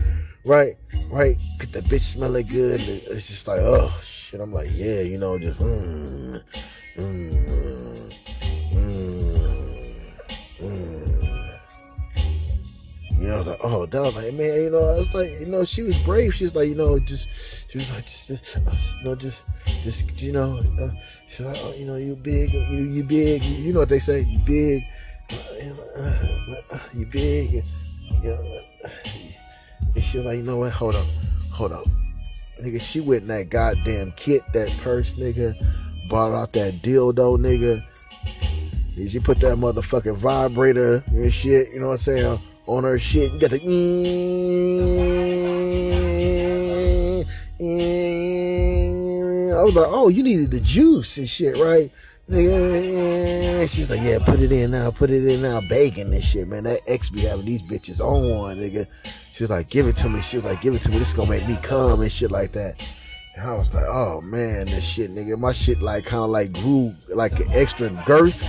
right, 0.46 0.76
right. 1.10 1.36
Get 1.58 1.72
the 1.72 1.80
bitch 1.80 2.00
smelling 2.00 2.46
good. 2.46 2.80
And 2.80 3.02
it's 3.16 3.28
just 3.28 3.48
like, 3.48 3.60
oh 3.60 3.92
shit. 4.04 4.40
I'm 4.40 4.52
like, 4.52 4.68
yeah, 4.72 5.00
you 5.00 5.18
know, 5.18 5.38
just 5.38 5.58
mm, 5.58 6.42
mm, 6.96 8.12
mm, 8.72 9.12
mm. 10.60 11.26
You 13.18 13.28
know, 13.28 13.34
I 13.34 13.38
was 13.38 13.46
like, 13.46 13.60
oh, 13.64 13.86
that 13.86 14.02
was 14.02 14.14
like, 14.14 14.34
man, 14.34 14.62
you 14.62 14.70
know, 14.70 14.90
I 14.90 14.98
was 14.98 15.14
like, 15.14 15.30
you 15.40 15.46
know, 15.46 15.64
she 15.64 15.82
was 15.82 15.98
brave. 16.00 16.34
She 16.34 16.44
was 16.44 16.54
like, 16.54 16.68
you 16.68 16.74
know, 16.74 16.98
just, 16.98 17.28
she 17.68 17.78
was 17.78 17.90
like, 17.90 18.04
just, 18.04 18.28
just 18.28 18.56
uh, 18.58 18.60
you 18.98 19.04
know, 19.04 19.14
just, 19.14 19.42
just, 19.82 20.22
you 20.22 20.32
know, 20.32 20.60
uh, 20.80 20.90
she's 21.26 21.40
like, 21.40 21.56
oh, 21.60 21.72
you 21.74 21.86
know, 21.86 21.96
you 21.96 22.14
big, 22.14 22.52
you, 22.52 22.60
you 22.60 23.02
big, 23.04 23.42
you 23.42 23.72
know 23.72 23.80
what 23.80 23.88
they 23.88 24.00
say, 24.00 24.20
you 24.20 24.38
big, 24.44 24.82
you, 26.94 27.06
big, 27.06 27.52
you 27.52 27.62
know, 28.24 28.58
and 29.94 30.04
she 30.04 30.18
was 30.18 30.26
like, 30.26 30.36
you 30.36 30.42
know 30.42 30.58
what, 30.58 30.72
hold 30.72 30.94
up, 30.94 31.06
hold 31.52 31.72
up. 31.72 31.84
Nigga, 32.62 32.80
she 32.80 33.00
went 33.00 33.22
in 33.22 33.28
that 33.28 33.50
goddamn 33.50 34.12
kit, 34.16 34.42
that 34.52 34.70
purse, 34.82 35.14
nigga, 35.14 35.54
bought 36.08 36.32
out 36.32 36.52
that 36.52 36.82
dildo, 36.82 37.38
nigga. 37.38 37.84
Did 38.94 39.10
she 39.10 39.18
put 39.18 39.38
that 39.40 39.58
motherfucking 39.58 40.16
vibrator 40.16 41.02
and 41.08 41.32
shit, 41.32 41.72
you 41.72 41.80
know 41.80 41.88
what 41.88 41.92
I'm 41.94 41.98
saying, 41.98 42.38
on 42.66 42.84
her 42.84 42.98
shit. 42.98 43.32
You 43.32 43.38
got 43.38 43.50
the. 43.50 43.60
I 49.54 49.62
was 49.62 49.74
like, 49.74 49.88
oh, 49.88 50.08
you 50.08 50.22
needed 50.22 50.50
the 50.50 50.60
juice 50.60 51.18
and 51.18 51.28
shit, 51.28 51.56
right? 51.56 51.90
She's 52.28 53.88
like, 53.88 54.00
yeah, 54.02 54.18
put 54.18 54.40
it 54.40 54.50
in 54.50 54.72
now, 54.72 54.90
put 54.90 55.10
it 55.10 55.24
in 55.26 55.42
now, 55.42 55.60
bacon 55.60 56.12
and 56.12 56.22
shit, 56.22 56.48
man. 56.48 56.64
That 56.64 56.80
ex 56.88 57.08
be 57.08 57.20
having 57.20 57.46
these 57.46 57.62
bitches 57.62 58.00
on, 58.00 58.56
nigga. 58.56 58.88
She 59.32 59.44
was 59.44 59.50
like, 59.50 59.70
give 59.70 59.86
it 59.86 59.94
to 59.96 60.08
me. 60.08 60.20
She 60.22 60.36
was 60.36 60.44
like, 60.44 60.60
give 60.60 60.74
it 60.74 60.82
to 60.82 60.88
me. 60.88 60.98
This 60.98 61.08
is 61.08 61.14
gonna 61.14 61.30
make 61.30 61.46
me 61.46 61.56
come 61.62 62.00
and 62.00 62.10
shit 62.10 62.32
like 62.32 62.50
that. 62.52 62.82
And 63.36 63.46
I 63.46 63.52
was 63.52 63.72
like, 63.74 63.84
oh 63.86 64.22
man, 64.22 64.64
this 64.64 64.82
shit, 64.82 65.10
nigga. 65.10 65.38
My 65.38 65.52
shit 65.52 65.82
like 65.82 66.06
kind 66.06 66.24
of 66.24 66.30
like 66.30 66.54
grew 66.54 66.94
like 67.14 67.38
an 67.38 67.48
extra 67.50 67.90
girth 68.06 68.42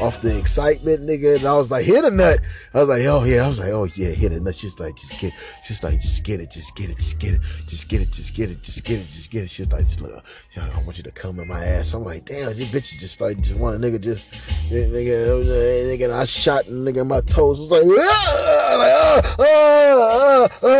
off 0.00 0.20
the 0.20 0.36
excitement, 0.36 1.02
nigga. 1.02 1.36
And 1.36 1.44
I 1.44 1.56
was 1.56 1.70
like, 1.70 1.84
hit 1.84 2.04
a 2.04 2.10
nut. 2.10 2.40
I 2.74 2.80
was 2.80 2.88
like, 2.88 3.02
oh 3.02 3.22
yeah. 3.22 3.44
I 3.44 3.46
was 3.46 3.60
like, 3.60 3.70
oh 3.70 3.84
yeah, 3.94 4.08
hit 4.08 4.32
a 4.32 4.40
nut. 4.40 4.56
She's 4.56 4.80
like, 4.80 4.96
just 4.96 5.20
get, 5.20 5.32
she's 5.64 5.84
like, 5.84 6.00
just 6.00 6.24
get 6.24 6.40
it, 6.40 6.50
just 6.50 6.74
get 6.74 6.90
it, 6.90 6.96
just 6.96 7.20
get 7.20 7.34
it, 7.34 7.40
just 7.68 7.88
get 7.88 8.00
it, 8.00 8.10
just 8.10 8.34
get 8.34 8.50
it, 8.50 8.62
just 8.62 8.82
get 8.82 8.98
it, 8.98 9.06
just 9.06 9.30
get 9.30 9.44
it. 9.44 9.50
She's 9.50 9.70
like, 9.70 9.86
just 9.86 10.00
look, 10.00 10.24
I 10.56 10.82
want 10.82 10.98
you 10.98 11.04
to 11.04 11.12
come 11.12 11.38
in 11.38 11.46
my 11.46 11.64
ass. 11.64 11.94
I'm 11.94 12.02
like, 12.02 12.24
damn, 12.24 12.56
this 12.56 12.68
bitch 12.68 12.98
just 12.98 13.20
like 13.20 13.40
just 13.42 13.60
want 13.60 13.76
a 13.76 13.78
nigga 13.78 14.02
just, 14.02 14.28
nigga, 14.70 15.44
nigga. 15.44 16.04
And 16.06 16.14
I 16.14 16.24
shot 16.24 16.64
nigga 16.64 17.06
my 17.06 17.20
toes. 17.20 17.60
I 17.60 17.62
was 17.62 17.70
like, 17.70 17.84
ah, 17.86 18.76
like, 18.76 18.92
ah, 19.38 19.38
ah, 19.38 20.48
ah, 20.64 20.78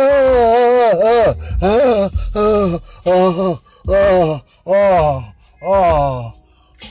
ah, 1.61 2.09
ah, 2.35 2.79
ah, 3.05 3.13
ah 3.45 3.52
oh, 3.87 4.43
oh, 4.65 5.33
oh, 5.61 6.31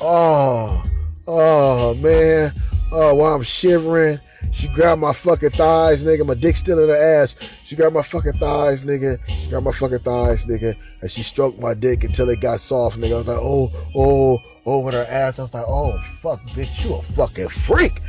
oh, 0.01 0.85
oh, 1.27 1.95
man. 1.95 2.53
Oh, 2.93 3.15
while 3.15 3.35
I'm 3.35 3.43
shivering, 3.43 4.19
she 4.53 4.69
grabbed 4.69 5.01
my 5.01 5.15
fucking 5.15 5.51
thighs, 5.51 6.05
nigga. 6.05 6.27
My 6.27 6.35
dick 6.35 6.57
still 6.57 6.79
in 6.83 6.91
her 6.91 7.23
ass. 7.23 7.37
She 7.65 7.75
grabbed 7.75 7.95
my 7.95 8.03
fucking 8.03 8.35
thighs, 8.35 8.85
nigga. 8.85 9.19
She 9.27 9.49
grabbed 9.49 9.65
my 9.65 9.73
fucking 9.73 10.01
thighs, 10.01 10.45
nigga. 10.45 10.77
And 11.01 11.11
she 11.11 11.23
stroked 11.23 11.59
my 11.59 11.73
dick 11.73 12.05
until 12.05 12.29
it 12.29 12.41
got 12.41 12.61
soft, 12.61 12.99
nigga. 12.99 13.15
I 13.15 13.19
was 13.19 13.27
like, 13.27 13.39
oh, 13.41 13.71
oh, 13.97 14.39
oh, 14.67 14.81
with 14.81 14.93
her 14.95 15.07
ass. 15.09 15.39
I 15.39 15.43
was 15.43 15.55
like, 15.55 15.65
oh, 15.67 15.99
fuck, 16.21 16.39
bitch. 16.51 16.85
You 16.85 16.97
a 16.97 17.03
fucking 17.03 17.49
freak. 17.49 18.01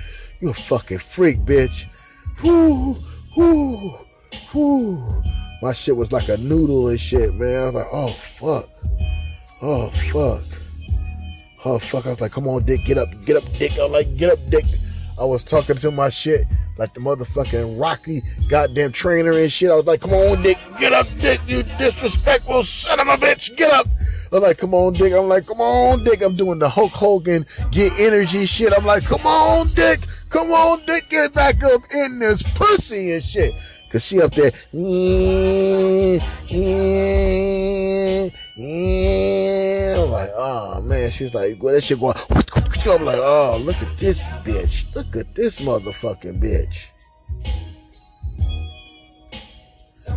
You 0.42 0.50
a 0.50 0.54
fucking 0.54 0.98
freak, 0.98 1.40
bitch. 1.40 1.88
Whoo, 2.44 2.96
whoo, 3.38 3.98
whoo. 4.54 5.24
My 5.64 5.72
shit 5.72 5.96
was 5.96 6.12
like 6.12 6.28
a 6.28 6.36
noodle 6.36 6.90
and 6.90 7.00
shit, 7.00 7.34
man. 7.36 7.56
I 7.56 7.66
was 7.68 7.74
like, 7.74 7.88
oh 7.94 8.08
fuck. 8.10 8.70
Oh 9.62 9.90
fuck. 9.92 10.44
Oh 11.64 11.80
fuck. 11.80 12.06
I 12.06 12.10
was 12.10 12.20
like, 12.20 12.34
come 12.34 12.50
on, 12.50 12.66
dick, 12.66 12.84
get 12.84 12.98
up, 12.98 13.08
get 13.26 13.38
up, 13.38 13.46
dick. 13.58 13.80
I 13.80 13.84
was 13.84 13.92
like, 13.92 14.14
get 14.14 14.30
up, 14.30 14.40
dick. 14.50 14.66
I 15.18 15.24
was 15.24 15.42
talking 15.42 15.78
to 15.78 15.90
my 15.90 16.10
shit 16.10 16.46
like 16.78 16.94
the 16.94 17.00
motherfucking 17.00 17.80
Rocky 17.80 18.22
goddamn 18.50 18.92
trainer 18.92 19.32
and 19.32 19.50
shit. 19.50 19.72
I 19.72 19.76
was 19.76 19.86
like, 19.86 20.02
come 20.02 20.12
on, 20.12 20.42
dick, 20.42 20.58
get 20.82 20.92
up, 20.92 21.08
dick, 21.20 21.40
you 21.48 21.64
disrespectful 21.64 22.64
son 22.64 23.00
of 23.00 23.08
a 23.08 23.16
bitch, 23.16 23.56
get 23.56 23.72
up. 23.72 23.88
I'm 24.34 24.42
like, 24.42 24.58
come 24.58 24.74
on, 24.74 24.94
Dick. 24.94 25.14
I'm 25.14 25.28
like, 25.28 25.46
come 25.46 25.62
on, 25.62 26.04
Dick. 26.04 26.24
I'm 26.24 26.36
doing 26.36 26.58
the 26.58 26.68
Hulk 26.68 26.92
Hogan 26.92 27.46
get 27.70 27.94
energy 28.00 28.48
shit. 28.48 28.74
I'm 28.76 28.84
like, 28.84 29.06
come 29.06 29.26
on, 29.28 29.68
Dick. 29.68 30.00
Come 30.30 30.52
on, 30.52 30.84
Dick. 30.88 31.08
Get 31.10 31.34
back 31.34 31.64
up 31.64 31.82
in 31.94 32.18
this 32.18 32.42
pussy 32.42 33.12
and 33.12 33.24
shit. 33.24 33.54
Cause 33.94 34.04
she 34.06 34.20
up 34.24 34.34
there, 34.34 34.52
yeah, 34.72 36.18
yeah, 36.48 38.28
yeah. 38.56 40.02
I'm 40.02 40.10
like, 40.10 40.32
oh 40.34 40.82
man. 40.82 41.12
She's 41.12 41.36
like, 41.36 41.62
well, 41.62 41.76
that 41.76 41.84
shit 41.84 42.00
going. 42.00 42.16
I'm 42.88 43.06
like, 43.06 43.20
oh, 43.22 43.62
look 43.64 43.76
at 43.76 43.96
this 44.00 44.24
bitch. 44.44 44.96
Look 44.96 45.16
at 45.16 45.36
this 45.36 45.60
motherfucking 45.60 46.42
bitch. 46.42 46.88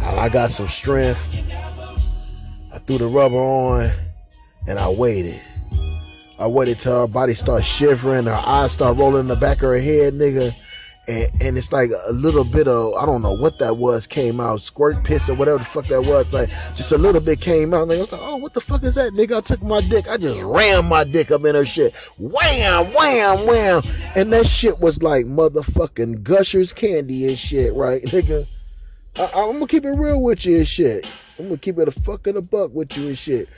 I 0.00 0.30
got 0.30 0.52
some 0.52 0.68
strength. 0.68 1.20
I 2.72 2.78
threw 2.78 2.96
the 2.96 3.08
rubber 3.08 3.36
on 3.36 3.90
and 4.66 4.78
I 4.78 4.88
waited. 4.88 5.38
I 6.38 6.46
waited 6.46 6.80
till 6.80 7.00
her 7.02 7.06
body 7.06 7.34
started 7.34 7.64
shivering, 7.66 8.24
her 8.24 8.32
eyes 8.32 8.72
start 8.72 8.96
rolling 8.96 9.20
in 9.20 9.28
the 9.28 9.36
back 9.36 9.58
of 9.58 9.64
her 9.64 9.78
head, 9.78 10.14
nigga. 10.14 10.54
And, 11.08 11.30
and 11.40 11.58
it's 11.58 11.70
like 11.70 11.90
a 12.06 12.12
little 12.12 12.44
bit 12.44 12.66
of 12.66 12.94
I 12.94 13.06
don't 13.06 13.22
know 13.22 13.32
what 13.32 13.58
that 13.58 13.76
was 13.76 14.06
came 14.06 14.40
out 14.40 14.60
squirt 14.60 15.04
piss 15.04 15.28
or 15.28 15.34
whatever 15.34 15.58
the 15.58 15.64
fuck 15.64 15.86
that 15.86 16.02
was 16.02 16.32
like 16.32 16.48
just 16.74 16.90
a 16.90 16.98
little 16.98 17.20
bit 17.20 17.40
came 17.40 17.72
out 17.72 17.86
like, 17.86 17.98
I 17.98 18.00
was 18.00 18.12
like 18.12 18.20
oh 18.24 18.36
what 18.36 18.54
the 18.54 18.60
fuck 18.60 18.82
is 18.82 18.96
that 18.96 19.12
nigga? 19.12 19.38
I 19.38 19.40
took 19.40 19.62
my 19.62 19.80
dick 19.82 20.08
I 20.08 20.16
just 20.16 20.40
rammed 20.42 20.88
my 20.88 21.04
dick 21.04 21.30
up 21.30 21.44
in 21.44 21.54
her 21.54 21.64
shit. 21.64 21.94
Wham 22.18 22.92
wham 22.92 23.46
wham. 23.46 23.82
And 24.16 24.32
that 24.32 24.46
shit 24.46 24.80
was 24.80 25.02
like 25.02 25.26
motherfucking 25.26 26.22
gushers 26.24 26.72
candy 26.72 27.28
and 27.28 27.38
shit 27.38 27.74
right 27.74 28.02
nigga? 28.02 28.46
I, 29.18 29.22
am 29.40 29.54
gonna 29.54 29.66
keep 29.66 29.84
it 29.84 29.90
real 29.90 30.20
with 30.20 30.44
you 30.44 30.58
and 30.58 30.68
shit. 30.68 31.06
I'm 31.38 31.46
gonna 31.46 31.58
keep 31.58 31.78
it 31.78 31.88
a 31.88 31.92
fucking 31.92 32.36
a 32.36 32.42
buck 32.42 32.72
with 32.72 32.96
you 32.96 33.08
and 33.08 33.18
shit. 33.18 33.48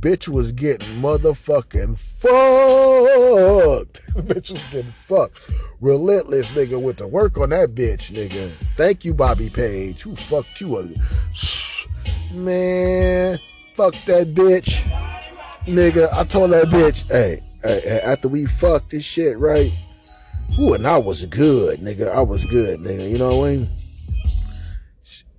Bitch 0.00 0.28
was 0.28 0.52
getting 0.52 0.88
motherfucking 1.00 1.98
fucked. 1.98 4.00
bitch 4.26 4.50
was 4.50 4.62
getting 4.70 4.92
fucked. 4.92 5.38
Relentless 5.80 6.50
nigga 6.50 6.80
went 6.80 6.98
to 6.98 7.06
work 7.06 7.38
on 7.38 7.50
that 7.50 7.70
bitch, 7.70 8.12
nigga. 8.12 8.50
Thank 8.76 9.04
you, 9.04 9.14
Bobbie 9.14 9.50
Page. 9.50 10.02
Who 10.02 10.16
fucked 10.16 10.60
you 10.60 10.76
up? 10.76 10.86
Man, 12.32 13.38
fuck 13.74 13.94
that 14.06 14.34
bitch. 14.34 14.82
Nigga, 15.64 16.12
I 16.12 16.24
told 16.24 16.50
that 16.50 16.66
bitch, 16.66 17.08
hey, 17.08 17.40
hey, 17.62 18.00
after 18.02 18.26
we 18.26 18.46
fucked 18.46 18.90
this 18.90 19.04
shit, 19.04 19.38
right? 19.38 19.72
Ooh, 20.58 20.74
and 20.74 20.86
I 20.86 20.98
was 20.98 21.24
good, 21.26 21.80
nigga. 21.80 22.10
I 22.10 22.22
was 22.22 22.44
good, 22.46 22.80
nigga. 22.80 23.08
You 23.08 23.18
know 23.18 23.36
what 23.36 23.48
I 23.48 23.56
mean? 23.56 23.68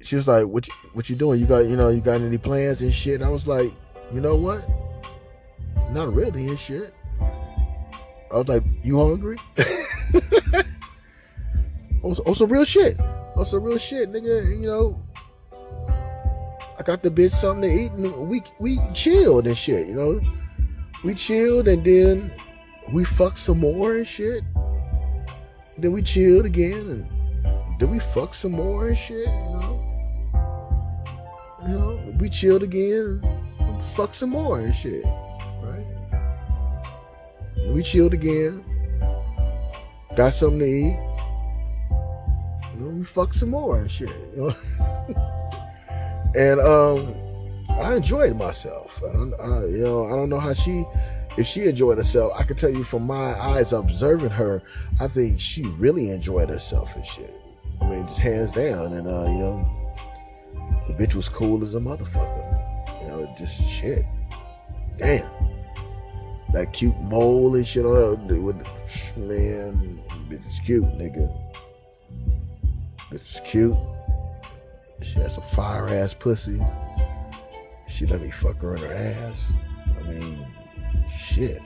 She 0.10 0.16
was 0.16 0.28
like, 0.28 0.48
"What 0.48 0.68
you, 0.68 0.74
what 0.94 1.08
you 1.08 1.16
doing? 1.16 1.40
You 1.40 1.46
got 1.46 1.66
you 1.66 1.76
know 1.78 1.90
you 1.90 2.02
got 2.02 2.20
any 2.20 2.40
plans 2.40 2.82
and 2.82 2.92
shit?" 2.92 3.22
And 3.22 3.24
I 3.24 3.30
was 3.30 3.46
like, 3.48 3.72
"You 4.12 4.22
know 4.22 4.36
what? 4.36 4.66
Not 5.92 6.12
really 6.12 6.48
and 6.48 6.58
shit." 6.58 6.96
I 7.22 8.38
was 8.38 8.48
like, 8.48 8.64
"You 8.84 8.98
hungry?" 8.98 9.38
Oh, 12.02 12.12
on, 12.12 12.16
on 12.16 12.24
oh, 12.28 12.34
some 12.34 12.50
real 12.50 12.64
shit. 12.64 12.98
On 13.36 13.44
some 13.44 13.62
real 13.62 13.78
shit, 13.78 14.10
nigga. 14.10 14.58
You 14.58 14.68
know, 14.68 15.04
I 16.80 16.82
got 16.82 17.04
the 17.04 17.12
bitch 17.12 17.32
something 17.32 17.70
to 17.70 17.76
eat, 17.76 17.92
and 17.92 18.30
we 18.30 18.42
we 18.58 18.80
chilled 18.94 19.48
and 19.48 19.58
shit. 19.58 19.86
You 19.86 19.96
know, 19.96 20.22
we 21.04 21.14
chilled, 21.14 21.68
and 21.68 21.84
then 21.84 22.32
we 22.94 23.04
fucked 23.04 23.38
some 23.38 23.60
more 23.60 23.98
and 23.98 24.08
shit. 24.08 24.46
Then 25.78 25.92
we 25.92 26.02
chilled 26.02 26.46
again, 26.46 27.06
and 27.44 27.80
then 27.82 27.92
we 27.92 28.00
fucked 28.00 28.36
some 28.36 28.54
more 28.54 28.88
and 28.88 28.98
shit. 28.98 29.28
You 29.28 29.60
know. 29.60 29.89
You 31.64 31.74
know, 31.74 32.14
we 32.20 32.30
chilled 32.30 32.64
again, 32.64 33.22
fuck 33.96 34.14
some 34.14 34.30
more 34.30 34.60
and 34.60 34.74
shit, 34.74 35.04
right? 35.62 35.86
We 37.74 37.84
chilled 37.84 38.14
again, 38.14 38.64
got 40.16 40.34
something 40.34 40.60
to 40.60 40.66
eat. 40.66 40.98
You 42.74 42.80
know, 42.80 42.90
we 43.00 43.04
fuck 43.04 43.34
some 43.34 43.50
more 43.50 43.80
and 43.80 43.92
shit. 43.92 44.10
You 44.36 44.42
know, 44.42 44.56
and 46.36 46.62
um, 46.62 47.14
I 47.70 47.96
enjoyed 47.96 48.38
myself. 48.38 49.02
I 49.04 49.08
I, 49.08 49.66
you 49.66 49.84
know, 49.84 50.06
I 50.06 50.12
don't 50.12 50.30
know 50.30 50.40
how 50.40 50.54
she, 50.54 50.86
if 51.38 51.46
she 51.46 51.66
enjoyed 51.66 51.98
herself. 51.98 52.32
I 52.38 52.44
can 52.44 52.56
tell 52.56 52.70
you 52.70 52.86
from 52.86 53.06
my 53.06 53.38
eyes 53.38 53.74
observing 53.74 54.30
her, 54.30 54.64
I 55.02 55.10
think 55.10 55.42
she 55.42 55.64
really 55.64 56.10
enjoyed 56.10 56.48
herself 56.48 56.96
and 56.96 57.06
shit. 57.06 57.36
I 57.82 57.90
mean, 57.90 58.08
just 58.08 58.20
hands 58.20 58.54
down, 58.54 58.94
and 58.94 59.08
uh, 59.08 59.24
you 59.24 59.38
know 59.40 59.79
the 60.90 60.96
bitch 60.96 61.14
was 61.14 61.30
cool 61.30 61.64
as 61.64 61.76
a 61.76 61.80
motherfucker. 61.80 63.02
You 63.02 63.08
know, 63.08 63.36
just 63.38 63.62
shit. 63.62 64.06
Damn. 64.98 65.30
That 66.52 66.74
cute 66.74 67.00
mole 67.02 67.56
and 67.56 67.66
shit 67.66 67.86
on 67.86 67.96
her. 67.96 68.16
With, 68.36 68.56
man, 69.16 70.02
bitch 70.28 70.48
is 70.48 70.60
cute, 70.66 70.84
nigga. 70.84 71.32
Bitch 73.12 73.36
is 73.36 73.42
cute. 73.46 73.76
She 75.02 75.20
has 75.20 75.36
some 75.36 75.44
fire 75.54 75.88
ass 75.90 76.14
pussy. 76.14 76.60
She 77.88 78.06
let 78.08 78.22
me 78.22 78.32
fuck 78.32 78.62
her 78.62 78.76
in 78.76 78.82
her 78.82 78.94
ass. 78.94 79.54
I 80.00 80.04
mean, 80.10 80.46
shit. 81.16 81.62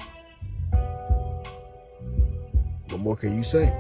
What 2.90 3.00
more 3.00 3.16
can 3.16 3.36
you 3.36 3.44
say? 3.44 3.72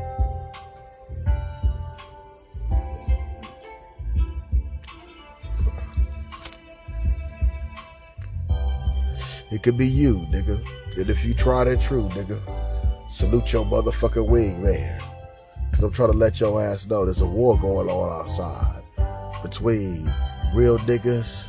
It 9.54 9.62
could 9.62 9.78
be 9.78 9.86
you, 9.88 10.16
nigga. 10.32 10.60
And 10.98 11.12
if 11.12 11.24
you 11.24 11.36
try 11.36 11.63
that 11.63 11.80
true, 11.80 12.10
nigga, 12.10 12.39
salute 13.08 13.54
your 13.54 13.63
motherfucking 13.63 14.26
wing, 14.26 14.63
man. 14.63 15.00
Cause 15.72 15.84
I'm 15.84 15.92
trying 15.92 16.12
to 16.12 16.18
let 16.18 16.39
your 16.39 16.60
ass 16.60 16.88
know 16.88 17.06
there's 17.06 17.22
a 17.22 17.28
war 17.28 17.56
going 17.60 17.88
on 17.88 18.22
outside 18.22 18.82
between 19.44 20.12
real 20.56 20.80
niggas 20.80 21.46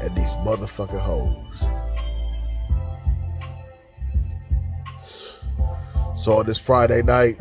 and 0.00 0.14
these 0.16 0.30
motherfucking 0.46 1.00
hoes. 1.00 1.60
So 6.16 6.38
on 6.38 6.46
this 6.46 6.58
Friday 6.58 7.02
night, 7.02 7.36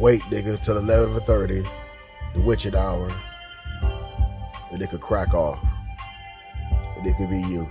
wait, 0.00 0.22
nigga, 0.22 0.60
till 0.60 0.74
11:30, 0.74 1.64
the 2.34 2.40
witching 2.40 2.74
hour, 2.74 3.14
and 4.72 4.82
it 4.82 4.90
could 4.90 5.00
crack 5.00 5.34
off 5.34 5.64
it 7.06 7.16
could 7.16 7.30
be 7.30 7.40
you. 7.42 7.68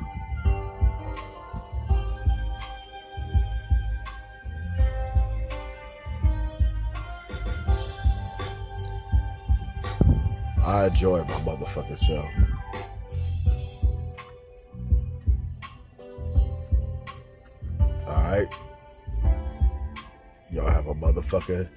I 10.66 10.88
enjoy 10.88 11.20
my 11.20 11.34
motherfucking 11.42 11.98
self. 11.98 12.26
Alright. 18.08 18.48
Y'all 20.52 20.70
have 20.70 20.88
a 20.88 20.96
motherfucker, 20.96 21.68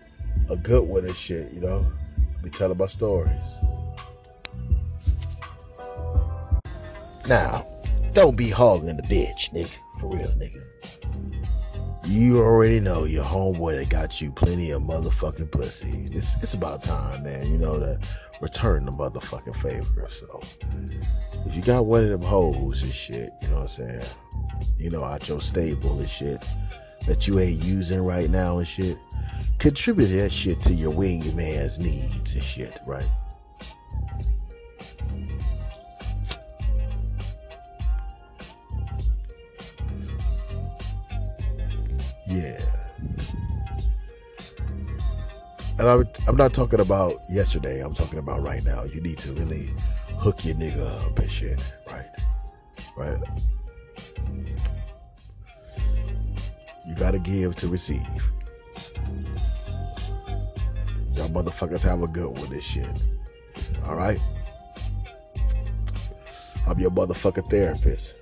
a 0.49 0.57
good 0.57 0.85
one 0.85 1.05
and 1.05 1.17
shit, 1.17 1.53
you 1.53 1.61
know? 1.61 1.87
Be 2.43 2.51
telling 2.51 2.79
my 2.79 2.87
stories. 2.87 3.56
Now, 7.29 7.67
don't 8.13 8.37
be 8.37 8.51
hogging 8.51 8.97
the 8.97 9.03
bitch, 9.03 9.53
nigga. 9.53 9.77
For 10.01 10.07
real, 10.07 10.29
nigga. 10.39 10.63
You 12.07 12.41
already 12.41 12.79
know 12.79 13.03
your 13.05 13.25
homeboy 13.25 13.79
that 13.79 13.91
got 13.91 14.21
you 14.21 14.31
plenty 14.31 14.71
of 14.71 14.83
motherfucking 14.83 15.51
pussy. 15.51 16.07
It's, 16.13 16.41
it's 16.41 16.55
about 16.55 16.85
time, 16.85 17.25
man. 17.25 17.51
You 17.51 17.59
know, 17.59 17.81
to 17.81 17.99
return 18.41 18.85
the 18.85 18.93
motherfucking 18.93 19.57
favor. 19.57 20.07
So, 20.09 20.41
if 21.47 21.57
you 21.57 21.63
got 21.63 21.87
one 21.87 22.05
of 22.05 22.11
them 22.11 22.23
hoes 22.23 22.83
and 22.83 22.93
shit, 22.93 23.31
you 23.43 23.49
know 23.49 23.57
what 23.57 23.63
I'm 23.63 23.69
saying? 23.69 24.05
You 24.79 24.91
know, 24.91 25.03
out 25.03 25.29
your 25.29 25.41
stable 25.41 25.99
and 25.99 26.09
shit 26.09 26.47
that 27.09 27.27
you 27.27 27.41
ain't 27.41 27.65
using 27.65 28.05
right 28.05 28.31
now 28.31 28.59
and 28.59 28.69
shit, 28.69 28.99
contribute 29.59 30.07
that 30.09 30.31
shit 30.31 30.61
to 30.61 30.73
your 30.73 30.93
wingman's 30.93 31.81
needs 31.81 32.35
and 32.35 32.43
shit, 32.43 32.79
right? 32.87 33.09
And 45.79 45.89
I'm, 45.89 46.09
I'm 46.27 46.37
not 46.37 46.55
talking 46.55 46.81
about 46.81 47.21
yesterday. 47.29 47.81
I'm 47.81 47.95
talking 47.95 48.19
about 48.19 48.43
right 48.43 48.65
now. 48.65 48.85
You 48.85 49.01
need 49.01 49.19
to 49.19 49.35
really 49.35 49.69
hook 50.19 50.45
your 50.45 50.55
nigga 50.55 51.07
up 51.07 51.19
and 51.19 51.31
shit. 51.31 51.75
Right. 51.91 52.07
Right. 52.97 53.19
You 56.87 56.95
gotta 56.95 57.19
give 57.19 57.57
to 57.57 57.69
receive. 57.69 58.07
Y'all 61.15 61.29
motherfuckers 61.29 61.83
have 61.83 62.03
a 62.03 62.07
good 62.07 62.39
one 62.39 62.49
this 62.49 62.65
shit. 62.65 63.07
All 63.87 63.97
right. 63.97 64.21
I'm 66.67 66.79
your 66.79 66.91
motherfucking 66.91 67.51
therapist. 67.51 68.15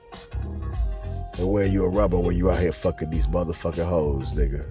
And 1.39 1.49
wear 1.49 1.67
you 1.67 1.85
a 1.85 1.89
rubber 1.89 2.19
when 2.19 2.37
you 2.37 2.51
out 2.51 2.61
here 2.61 2.73
fucking 2.73 3.11
these 3.11 3.27
motherfucking 3.27 3.87
hoes, 3.87 4.33
nigga. 4.33 4.67